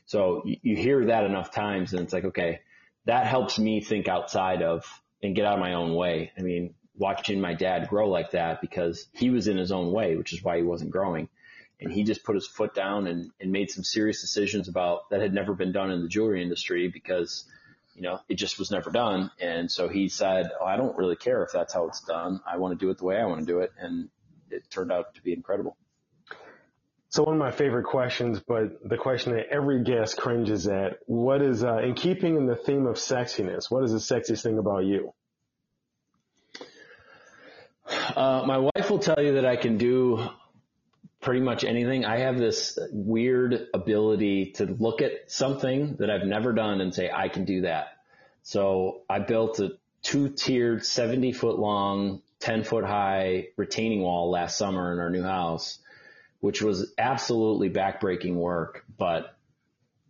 so 0.06 0.42
you, 0.44 0.56
you 0.62 0.76
hear 0.76 1.06
that 1.06 1.24
enough 1.24 1.50
times 1.50 1.92
and 1.92 2.02
it's 2.02 2.12
like, 2.12 2.24
okay, 2.26 2.60
that 3.06 3.26
helps 3.26 3.58
me 3.58 3.80
think 3.80 4.08
outside 4.08 4.62
of 4.62 4.84
and 5.22 5.34
get 5.34 5.46
out 5.46 5.54
of 5.54 5.60
my 5.60 5.74
own 5.74 5.94
way. 5.94 6.30
I 6.38 6.42
mean, 6.42 6.74
watching 6.96 7.40
my 7.40 7.54
dad 7.54 7.88
grow 7.88 8.08
like 8.08 8.32
that 8.32 8.60
because 8.60 9.06
he 9.12 9.30
was 9.30 9.48
in 9.48 9.56
his 9.56 9.72
own 9.72 9.90
way, 9.90 10.16
which 10.16 10.32
is 10.32 10.44
why 10.44 10.58
he 10.58 10.62
wasn't 10.62 10.90
growing. 10.90 11.28
And 11.80 11.92
he 11.92 12.04
just 12.04 12.22
put 12.22 12.36
his 12.36 12.46
foot 12.46 12.72
down 12.72 13.08
and, 13.08 13.30
and 13.40 13.50
made 13.50 13.70
some 13.70 13.82
serious 13.82 14.20
decisions 14.20 14.68
about 14.68 15.10
that 15.10 15.20
had 15.20 15.34
never 15.34 15.54
been 15.54 15.72
done 15.72 15.90
in 15.90 16.02
the 16.02 16.08
jewelry 16.08 16.40
industry 16.40 16.88
because 16.88 17.44
you 17.94 18.02
know, 18.02 18.18
it 18.28 18.34
just 18.34 18.58
was 18.58 18.70
never 18.70 18.90
done. 18.90 19.30
And 19.40 19.70
so 19.70 19.88
he 19.88 20.08
said, 20.08 20.50
oh, 20.60 20.64
I 20.64 20.76
don't 20.76 20.96
really 20.96 21.16
care 21.16 21.42
if 21.44 21.52
that's 21.52 21.72
how 21.72 21.86
it's 21.86 22.00
done. 22.00 22.40
I 22.46 22.56
want 22.56 22.78
to 22.78 22.84
do 22.84 22.90
it 22.90 22.98
the 22.98 23.04
way 23.04 23.16
I 23.16 23.24
want 23.26 23.40
to 23.40 23.46
do 23.46 23.60
it. 23.60 23.72
And 23.78 24.08
it 24.50 24.68
turned 24.70 24.92
out 24.92 25.14
to 25.14 25.22
be 25.22 25.32
incredible. 25.32 25.76
So 27.08 27.22
one 27.22 27.34
of 27.34 27.38
my 27.38 27.52
favorite 27.52 27.84
questions, 27.84 28.40
but 28.40 28.88
the 28.88 28.96
question 28.96 29.34
that 29.34 29.46
every 29.48 29.84
guest 29.84 30.16
cringes 30.16 30.66
at, 30.66 30.98
what 31.06 31.42
is, 31.42 31.62
uh, 31.62 31.78
in 31.78 31.94
keeping 31.94 32.36
in 32.36 32.46
the 32.46 32.56
theme 32.56 32.86
of 32.86 32.96
sexiness, 32.96 33.70
what 33.70 33.84
is 33.84 33.92
the 33.92 33.98
sexiest 33.98 34.42
thing 34.42 34.58
about 34.58 34.84
you? 34.84 35.12
Uh, 38.16 38.42
my 38.46 38.58
wife 38.58 38.90
will 38.90 38.98
tell 38.98 39.22
you 39.22 39.34
that 39.34 39.46
I 39.46 39.54
can 39.54 39.78
do 39.78 40.26
pretty 41.24 41.40
much 41.40 41.64
anything. 41.64 42.04
I 42.04 42.18
have 42.18 42.36
this 42.36 42.78
weird 42.92 43.68
ability 43.72 44.52
to 44.56 44.66
look 44.66 45.00
at 45.00 45.32
something 45.32 45.96
that 45.96 46.10
I've 46.10 46.26
never 46.26 46.52
done 46.52 46.82
and 46.82 46.94
say, 46.94 47.10
I 47.10 47.28
can 47.28 47.46
do 47.46 47.62
that. 47.62 47.96
So 48.42 49.00
I 49.08 49.20
built 49.20 49.58
a 49.58 49.72
two 50.02 50.28
tiered, 50.28 50.84
70 50.84 51.32
foot 51.32 51.58
long, 51.58 52.20
10 52.40 52.62
foot 52.64 52.84
high 52.84 53.48
retaining 53.56 54.02
wall 54.02 54.30
last 54.30 54.58
summer 54.58 54.92
in 54.92 54.98
our 54.98 55.08
new 55.08 55.22
house, 55.22 55.78
which 56.40 56.60
was 56.60 56.92
absolutely 56.98 57.70
backbreaking 57.70 58.34
work, 58.34 58.84
but 58.98 59.34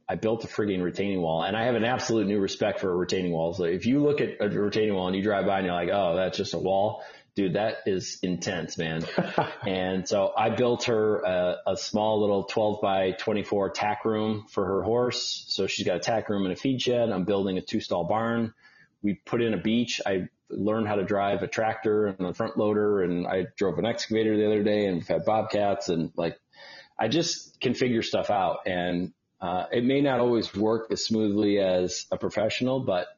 I 0.09 0.16
built 0.16 0.42
a 0.42 0.48
frigging 0.48 0.83
retaining 0.83 1.22
wall 1.22 1.44
and 1.44 1.57
I 1.57 1.66
have 1.66 1.77
an 1.77 1.85
absolute 1.85 2.27
new 2.27 2.40
respect 2.40 2.81
for 2.81 2.90
a 2.90 2.94
retaining 2.94 3.31
walls. 3.31 3.59
So 3.59 3.64
if 3.64 3.87
you 3.87 4.03
look 4.03 4.20
at 4.20 4.40
a 4.40 4.48
retaining 4.48 4.94
wall 4.94 5.07
and 5.07 5.16
you 5.16 5.22
drive 5.22 5.46
by 5.46 5.59
and 5.59 5.66
you're 5.66 5.77
like, 5.77 5.90
oh, 5.92 6.16
that's 6.16 6.37
just 6.37 6.55
a 6.55 6.59
wall, 6.59 7.05
dude, 7.35 7.55
that 7.55 7.79
is 7.87 8.18
intense, 8.23 8.79
man. 8.79 9.05
and 9.66 10.09
so 10.09 10.33
I 10.37 10.51
built 10.51 10.85
her 10.85 11.20
a, 11.20 11.57
a, 11.66 11.77
small 11.77 12.20
little 12.20 12.44
12 12.44 12.81
by 12.81 13.12
24 13.12 13.70
tack 13.70 14.05
room 14.05 14.47
for 14.49 14.64
her 14.64 14.83
horse. 14.83 15.44
So 15.49 15.66
she's 15.66 15.87
got 15.87 15.97
a 15.97 16.01
tack 16.01 16.29
room 16.29 16.44
and 16.44 16.53
a 16.53 16.57
feed 16.57 16.81
shed. 16.81 17.11
I'm 17.11 17.25
building 17.25 17.59
a 17.59 17.61
two 17.61 17.81
stall 17.81 18.05
barn. 18.05 18.55
We 19.03 19.14
put 19.14 19.42
in 19.42 19.53
a 19.53 19.59
beach. 19.59 20.01
I 20.07 20.29
learned 20.49 20.87
how 20.87 20.94
to 20.94 21.05
drive 21.05 21.42
a 21.42 21.49
tractor 21.49 22.07
and 22.07 22.20
a 22.20 22.35
front 22.35 22.57
loader 22.57 23.03
and 23.03 23.27
I 23.27 23.47
drove 23.57 23.79
an 23.79 23.87
excavator 23.87 24.37
the 24.37 24.47
other 24.47 24.62
day 24.62 24.87
and 24.87 24.97
we've 24.99 25.09
had 25.09 25.25
bobcats 25.25 25.88
and 25.88 26.12
like, 26.16 26.38
I 26.97 27.09
just 27.09 27.61
can 27.61 27.75
figure 27.75 28.03
stuff 28.03 28.31
out 28.31 28.61
and, 28.66 29.12
uh, 29.40 29.66
it 29.73 29.85
may 29.85 30.01
not 30.01 30.20
always 30.20 30.55
work 30.55 30.87
as 30.92 31.05
smoothly 31.05 31.59
as 31.59 32.07
a 32.12 32.16
professional, 32.16 32.81
but, 32.81 33.09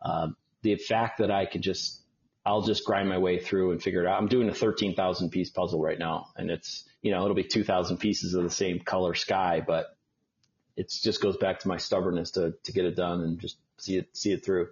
um, 0.00 0.36
the 0.62 0.76
fact 0.76 1.18
that 1.18 1.30
I 1.30 1.44
could 1.44 1.60
just 1.60 2.00
I'll 2.46 2.62
just 2.62 2.84
grind 2.84 3.08
my 3.08 3.18
way 3.18 3.40
through 3.40 3.72
and 3.72 3.82
figure 3.82 4.02
it 4.02 4.06
out. 4.06 4.18
I'm 4.18 4.28
doing 4.28 4.48
a 4.48 4.54
13,000 4.54 5.30
piece 5.30 5.50
puzzle 5.50 5.82
right 5.82 5.98
now 5.98 6.28
and 6.36 6.50
it's, 6.50 6.88
you 7.02 7.10
know, 7.10 7.22
it'll 7.22 7.34
be 7.34 7.42
2,000 7.42 7.98
pieces 7.98 8.34
of 8.34 8.44
the 8.44 8.50
same 8.50 8.78
color 8.78 9.14
sky, 9.14 9.62
but 9.66 9.96
it 10.76 10.90
just 10.90 11.20
goes 11.20 11.36
back 11.38 11.60
to 11.60 11.68
my 11.68 11.78
stubbornness 11.78 12.32
to 12.32 12.54
to 12.64 12.72
get 12.72 12.84
it 12.84 12.96
done 12.96 13.22
and 13.22 13.40
just 13.40 13.56
see 13.78 13.96
it 13.96 14.16
see 14.16 14.32
it 14.32 14.44
through. 14.44 14.68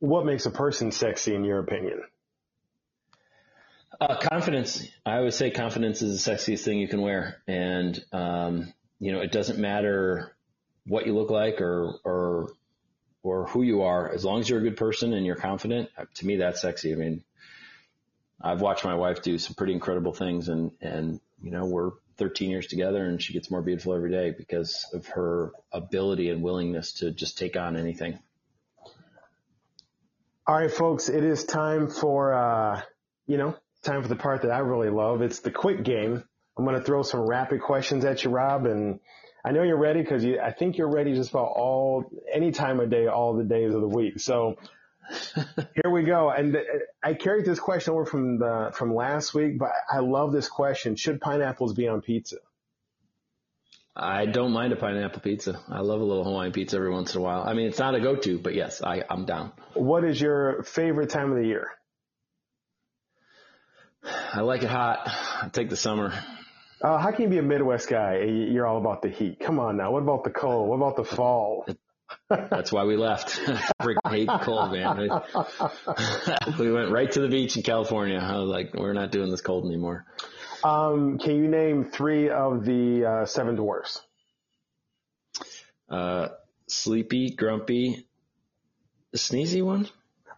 What 0.00 0.26
makes 0.26 0.46
a 0.46 0.50
person 0.50 0.90
sexy 0.90 1.34
in 1.34 1.44
your 1.44 1.60
opinion? 1.60 2.02
Uh, 4.00 4.16
confidence. 4.16 4.86
I 5.04 5.18
always 5.18 5.34
say 5.34 5.50
confidence 5.50 6.02
is 6.02 6.24
the 6.24 6.30
sexiest 6.32 6.64
thing 6.64 6.78
you 6.78 6.88
can 6.88 7.02
wear, 7.02 7.42
and 7.46 8.02
um, 8.12 8.72
you 8.98 9.12
know 9.12 9.20
it 9.20 9.30
doesn't 9.30 9.58
matter 9.58 10.34
what 10.86 11.06
you 11.06 11.14
look 11.14 11.30
like 11.30 11.60
or 11.60 12.00
or 12.04 12.52
or 13.22 13.46
who 13.46 13.62
you 13.62 13.82
are, 13.82 14.10
as 14.10 14.24
long 14.24 14.40
as 14.40 14.48
you're 14.48 14.60
a 14.60 14.62
good 14.62 14.76
person 14.76 15.12
and 15.12 15.26
you're 15.26 15.36
confident. 15.36 15.90
uh, 15.96 16.04
To 16.14 16.26
me, 16.26 16.36
that's 16.36 16.60
sexy. 16.62 16.92
I 16.92 16.96
mean, 16.96 17.24
I've 18.40 18.60
watched 18.60 18.84
my 18.84 18.94
wife 18.94 19.22
do 19.22 19.38
some 19.38 19.54
pretty 19.54 19.74
incredible 19.74 20.12
things, 20.12 20.48
and 20.48 20.72
and 20.80 21.20
you 21.42 21.50
know 21.50 21.66
we're 21.66 21.90
13 22.16 22.50
years 22.50 22.66
together, 22.66 23.04
and 23.04 23.20
she 23.22 23.32
gets 23.32 23.50
more 23.50 23.62
beautiful 23.62 23.94
every 23.94 24.10
day 24.10 24.30
because 24.36 24.86
of 24.92 25.06
her 25.08 25.52
ability 25.72 26.30
and 26.30 26.42
willingness 26.42 26.92
to 26.94 27.10
just 27.10 27.38
take 27.38 27.56
on 27.56 27.76
anything. 27.76 28.18
All 30.46 30.54
right, 30.56 30.70
folks, 30.70 31.08
it 31.08 31.22
is 31.22 31.44
time 31.44 31.88
for, 31.88 32.32
uh, 32.34 32.82
you 33.26 33.36
know, 33.38 33.56
time 33.84 34.02
for 34.02 34.08
the 34.08 34.16
part 34.16 34.42
that 34.42 34.50
I 34.50 34.58
really 34.58 34.90
love. 34.90 35.22
It's 35.22 35.40
the 35.40 35.50
quick 35.50 35.84
game. 35.84 36.24
I'm 36.58 36.64
going 36.64 36.76
to 36.76 36.82
throw 36.82 37.02
some 37.02 37.20
rapid 37.20 37.60
questions 37.62 38.04
at 38.04 38.24
you, 38.24 38.30
Rob, 38.30 38.66
and 38.66 39.00
I 39.44 39.52
know 39.52 39.62
you're 39.62 39.76
ready 39.76 40.00
because 40.00 40.24
you, 40.24 40.40
I 40.40 40.52
think 40.52 40.76
you're 40.76 40.90
ready 40.90 41.14
just 41.14 41.30
about 41.30 41.52
all, 41.56 42.10
any 42.32 42.52
time 42.52 42.80
of 42.80 42.90
day, 42.90 43.06
all 43.06 43.34
the 43.34 43.44
days 43.44 43.74
of 43.74 43.80
the 43.80 43.88
week. 43.88 44.20
So 44.20 44.56
here 45.34 45.90
we 45.90 46.02
go. 46.02 46.30
And 46.30 46.56
uh, 46.56 46.60
I 47.02 47.14
carried 47.14 47.44
this 47.46 47.58
question 47.58 47.94
over 47.94 48.04
from 48.04 48.38
the, 48.38 48.70
from 48.74 48.94
last 48.94 49.34
week, 49.34 49.58
but 49.58 49.70
I 49.90 50.00
love 50.00 50.32
this 50.32 50.48
question. 50.48 50.96
Should 50.96 51.20
pineapples 51.20 51.74
be 51.74 51.88
on 51.88 52.02
pizza? 52.02 52.36
I 53.96 54.26
don't 54.26 54.52
mind 54.52 54.72
a 54.72 54.76
pineapple 54.76 55.20
pizza. 55.20 55.60
I 55.68 55.80
love 55.80 56.00
a 56.00 56.04
little 56.04 56.24
Hawaiian 56.24 56.52
pizza 56.52 56.76
every 56.76 56.90
once 56.90 57.14
in 57.14 57.20
a 57.20 57.24
while. 57.24 57.42
I 57.42 57.54
mean, 57.54 57.66
it's 57.66 57.78
not 57.78 57.94
a 57.94 58.00
go-to, 58.00 58.38
but 58.38 58.54
yes, 58.54 58.82
I, 58.82 59.02
I'm 59.08 59.24
down. 59.24 59.52
What 59.74 60.04
is 60.04 60.20
your 60.20 60.62
favorite 60.62 61.10
time 61.10 61.32
of 61.32 61.38
the 61.38 61.46
year? 61.46 61.70
I 64.32 64.40
like 64.40 64.62
it 64.62 64.70
hot. 64.70 65.00
I 65.06 65.48
take 65.52 65.70
the 65.70 65.76
summer. 65.76 66.14
Uh, 66.82 66.98
how 66.98 67.10
can 67.10 67.24
you 67.24 67.28
be 67.28 67.38
a 67.38 67.42
Midwest 67.42 67.88
guy? 67.88 68.14
and 68.14 68.52
You're 68.52 68.66
all 68.66 68.78
about 68.78 69.02
the 69.02 69.08
heat. 69.10 69.38
Come 69.40 69.58
on 69.58 69.76
now. 69.76 69.90
What 69.92 70.02
about 70.02 70.24
the 70.24 70.30
cold? 70.30 70.68
What 70.68 70.76
about 70.76 70.96
the 70.96 71.04
fall? 71.04 71.66
That's 72.28 72.72
why 72.72 72.84
we 72.84 72.96
left. 72.96 73.28
Freaking 73.82 74.10
hate 74.10 74.26
the 74.26 74.38
cold, 74.38 74.72
man. 74.72 76.56
we 76.58 76.72
went 76.72 76.90
right 76.90 77.10
to 77.12 77.20
the 77.20 77.28
beach 77.28 77.56
in 77.56 77.62
California. 77.62 78.18
I 78.18 78.38
was 78.38 78.48
like, 78.48 78.74
we're 78.74 78.94
not 78.94 79.12
doing 79.12 79.30
this 79.30 79.42
cold 79.42 79.66
anymore. 79.66 80.06
Um, 80.64 81.18
can 81.18 81.36
you 81.36 81.48
name 81.48 81.90
three 81.90 82.30
of 82.30 82.64
the 82.64 83.04
uh, 83.04 83.26
seven 83.26 83.56
dwarfs? 83.56 84.00
Uh, 85.88 86.28
sleepy, 86.68 87.30
grumpy, 87.30 88.06
the 89.12 89.18
sneezy 89.18 89.62
one. 89.62 89.88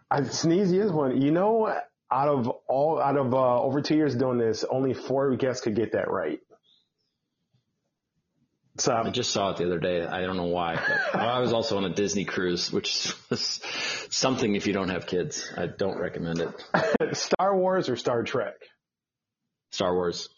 Uh, 0.09 0.21
Sneezy 0.21 0.83
is 0.83 0.91
one. 0.91 1.21
You 1.21 1.31
know, 1.31 1.75
out 2.13 2.27
of 2.27 2.47
all, 2.67 3.01
out 3.01 3.17
of 3.17 3.33
uh, 3.33 3.61
over 3.61 3.81
two 3.81 3.95
years 3.95 4.15
doing 4.15 4.37
this, 4.37 4.63
only 4.63 4.93
four 4.93 5.35
guests 5.35 5.63
could 5.63 5.75
get 5.75 5.93
that 5.93 6.09
right. 6.09 6.39
So 8.77 8.93
I 8.93 9.09
just 9.11 9.31
saw 9.31 9.51
it 9.51 9.57
the 9.57 9.65
other 9.65 9.79
day. 9.79 10.03
I 10.03 10.21
don't 10.21 10.37
know 10.37 10.45
why, 10.45 10.75
but 10.75 11.19
I 11.19 11.39
was 11.39 11.53
also 11.53 11.77
on 11.77 11.85
a 11.85 11.93
Disney 11.93 12.25
cruise, 12.25 12.71
which 12.71 13.13
is 13.29 13.59
something 14.09 14.55
if 14.55 14.65
you 14.65 14.73
don't 14.73 14.89
have 14.89 15.05
kids. 15.05 15.51
I 15.55 15.67
don't 15.67 15.99
recommend 15.99 16.39
it. 16.39 17.15
Star 17.15 17.55
Wars 17.55 17.89
or 17.89 17.95
Star 17.95 18.23
Trek? 18.23 18.55
Star 19.71 19.93
Wars. 19.93 20.29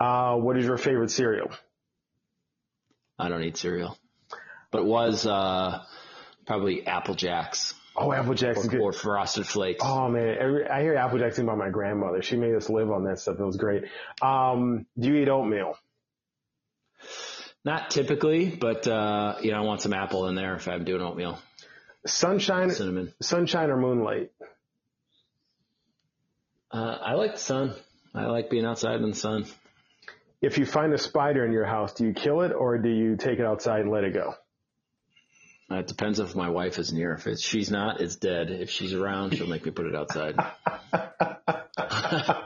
Uh, 0.00 0.36
what 0.36 0.58
is 0.58 0.64
your 0.64 0.78
favorite 0.78 1.10
cereal? 1.10 1.50
I 3.18 3.28
don't 3.28 3.44
eat 3.44 3.56
cereal, 3.56 3.96
but 4.70 4.82
it 4.82 4.86
was 4.86 5.26
uh, 5.26 5.82
probably 6.46 6.86
Apple 6.86 7.14
Jacks 7.14 7.74
Oh, 7.96 8.12
Apple 8.12 8.34
Jacks 8.34 8.58
is 8.58 8.66
or, 8.66 8.70
good. 8.70 8.80
or 8.80 8.92
Frosted 8.92 9.46
Flakes. 9.46 9.82
Oh 9.84 10.08
man, 10.08 10.36
every, 10.40 10.68
I 10.68 10.82
hear 10.82 10.96
Apple 10.96 11.18
Jacks 11.18 11.38
about 11.38 11.58
my 11.58 11.70
grandmother. 11.70 12.22
She 12.22 12.36
made 12.36 12.54
us 12.54 12.68
live 12.68 12.90
on 12.90 13.04
that 13.04 13.20
stuff. 13.20 13.38
It 13.38 13.44
was 13.44 13.56
great. 13.56 13.84
Um, 14.20 14.86
do 14.98 15.08
you 15.08 15.22
eat 15.22 15.28
oatmeal? 15.28 15.76
Not 17.64 17.90
typically, 17.90 18.50
but 18.50 18.86
uh, 18.86 19.36
you 19.42 19.52
know, 19.52 19.58
I 19.58 19.60
want 19.60 19.80
some 19.80 19.92
apple 19.92 20.26
in 20.28 20.34
there 20.34 20.56
if 20.56 20.68
I'm 20.68 20.84
doing 20.84 21.02
oatmeal. 21.02 21.38
Sunshine, 22.06 22.70
Cinnamon. 22.70 23.14
sunshine 23.22 23.70
or 23.70 23.76
moonlight? 23.78 24.30
Uh, 26.70 26.98
I 27.00 27.14
like 27.14 27.32
the 27.32 27.38
sun. 27.38 27.74
I 28.14 28.26
like 28.26 28.50
being 28.50 28.66
outside 28.66 29.00
in 29.00 29.10
the 29.10 29.16
sun. 29.16 29.46
If 30.42 30.58
you 30.58 30.66
find 30.66 30.92
a 30.92 30.98
spider 30.98 31.46
in 31.46 31.52
your 31.52 31.64
house, 31.64 31.94
do 31.94 32.04
you 32.04 32.12
kill 32.12 32.42
it 32.42 32.52
or 32.52 32.76
do 32.76 32.90
you 32.90 33.16
take 33.16 33.38
it 33.38 33.46
outside 33.46 33.80
and 33.80 33.90
let 33.90 34.04
it 34.04 34.12
go? 34.12 34.34
Uh, 35.70 35.76
it 35.76 35.86
depends 35.86 36.18
if 36.18 36.34
my 36.34 36.50
wife 36.50 36.78
is 36.78 36.92
near. 36.92 37.12
If 37.14 37.26
it's, 37.26 37.42
she's 37.42 37.70
not, 37.70 38.00
it's 38.00 38.16
dead. 38.16 38.50
If 38.50 38.70
she's 38.70 38.92
around, 38.92 39.34
she'll 39.34 39.46
make 39.46 39.64
me 39.64 39.70
put 39.70 39.86
it 39.86 39.94
outside. 39.94 40.36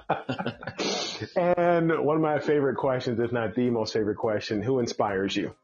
And 1.36 2.04
one 2.04 2.16
of 2.16 2.22
my 2.22 2.38
favorite 2.38 2.76
questions, 2.76 3.18
if 3.20 3.32
not 3.32 3.54
the 3.54 3.70
most 3.70 3.92
favorite 3.92 4.16
question, 4.16 4.62
who 4.62 4.78
inspires 4.78 5.36
you? 5.36 5.54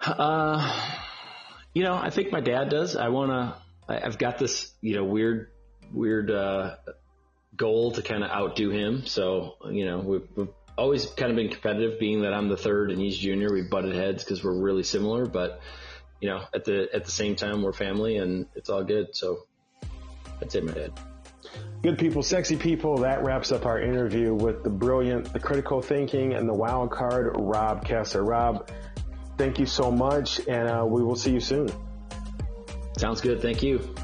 Uh, 0.00 0.90
you 1.74 1.82
know, 1.82 1.94
I 1.94 2.10
think 2.10 2.32
my 2.32 2.40
dad 2.40 2.68
does. 2.68 2.96
I 2.96 3.08
want 3.08 3.30
to, 3.30 4.04
I've 4.06 4.18
got 4.18 4.38
this, 4.38 4.72
you 4.80 4.96
know, 4.96 5.04
weird, 5.04 5.50
weird, 5.92 6.30
uh, 6.30 6.76
goal 7.56 7.92
to 7.92 8.02
kind 8.02 8.22
of 8.22 8.30
outdo 8.30 8.70
him. 8.70 9.06
So, 9.06 9.56
you 9.70 9.86
know, 9.86 9.98
we've, 9.98 10.28
we've 10.36 10.48
always 10.76 11.06
kind 11.06 11.30
of 11.30 11.36
been 11.36 11.48
competitive 11.48 11.98
being 11.98 12.22
that 12.22 12.32
I'm 12.32 12.48
the 12.48 12.56
third 12.56 12.90
and 12.90 13.00
he's 13.00 13.16
junior. 13.16 13.52
We've 13.52 13.70
butted 13.70 13.94
heads 13.94 14.24
because 14.24 14.44
we're 14.44 14.60
really 14.60 14.82
similar, 14.82 15.26
but 15.26 15.60
you 16.20 16.28
know, 16.28 16.42
at 16.54 16.64
the, 16.64 16.88
at 16.92 17.04
the 17.04 17.10
same 17.10 17.36
time, 17.36 17.62
we're 17.62 17.72
family 17.72 18.16
and 18.16 18.46
it's 18.54 18.70
all 18.70 18.84
good. 18.84 19.14
So 19.14 19.46
I'd 20.40 20.50
say 20.50 20.60
my 20.60 20.72
dad. 20.72 20.92
Good 21.82 21.98
people, 21.98 22.22
sexy 22.22 22.56
people. 22.56 22.98
That 22.98 23.22
wraps 23.22 23.52
up 23.52 23.66
our 23.66 23.80
interview 23.80 24.34
with 24.34 24.64
the 24.64 24.70
brilliant, 24.70 25.32
the 25.32 25.38
critical 25.38 25.80
thinking, 25.80 26.34
and 26.34 26.48
the 26.48 26.54
wild 26.54 26.90
card, 26.90 27.36
Rob 27.38 27.84
Kessler. 27.84 28.24
Rob, 28.24 28.70
thank 29.38 29.58
you 29.58 29.66
so 29.66 29.90
much, 29.90 30.40
and 30.48 30.68
uh, 30.68 30.84
we 30.86 31.02
will 31.02 31.16
see 31.16 31.30
you 31.30 31.40
soon. 31.40 31.68
Sounds 32.98 33.20
good. 33.20 33.40
Thank 33.40 33.62
you. 33.62 33.94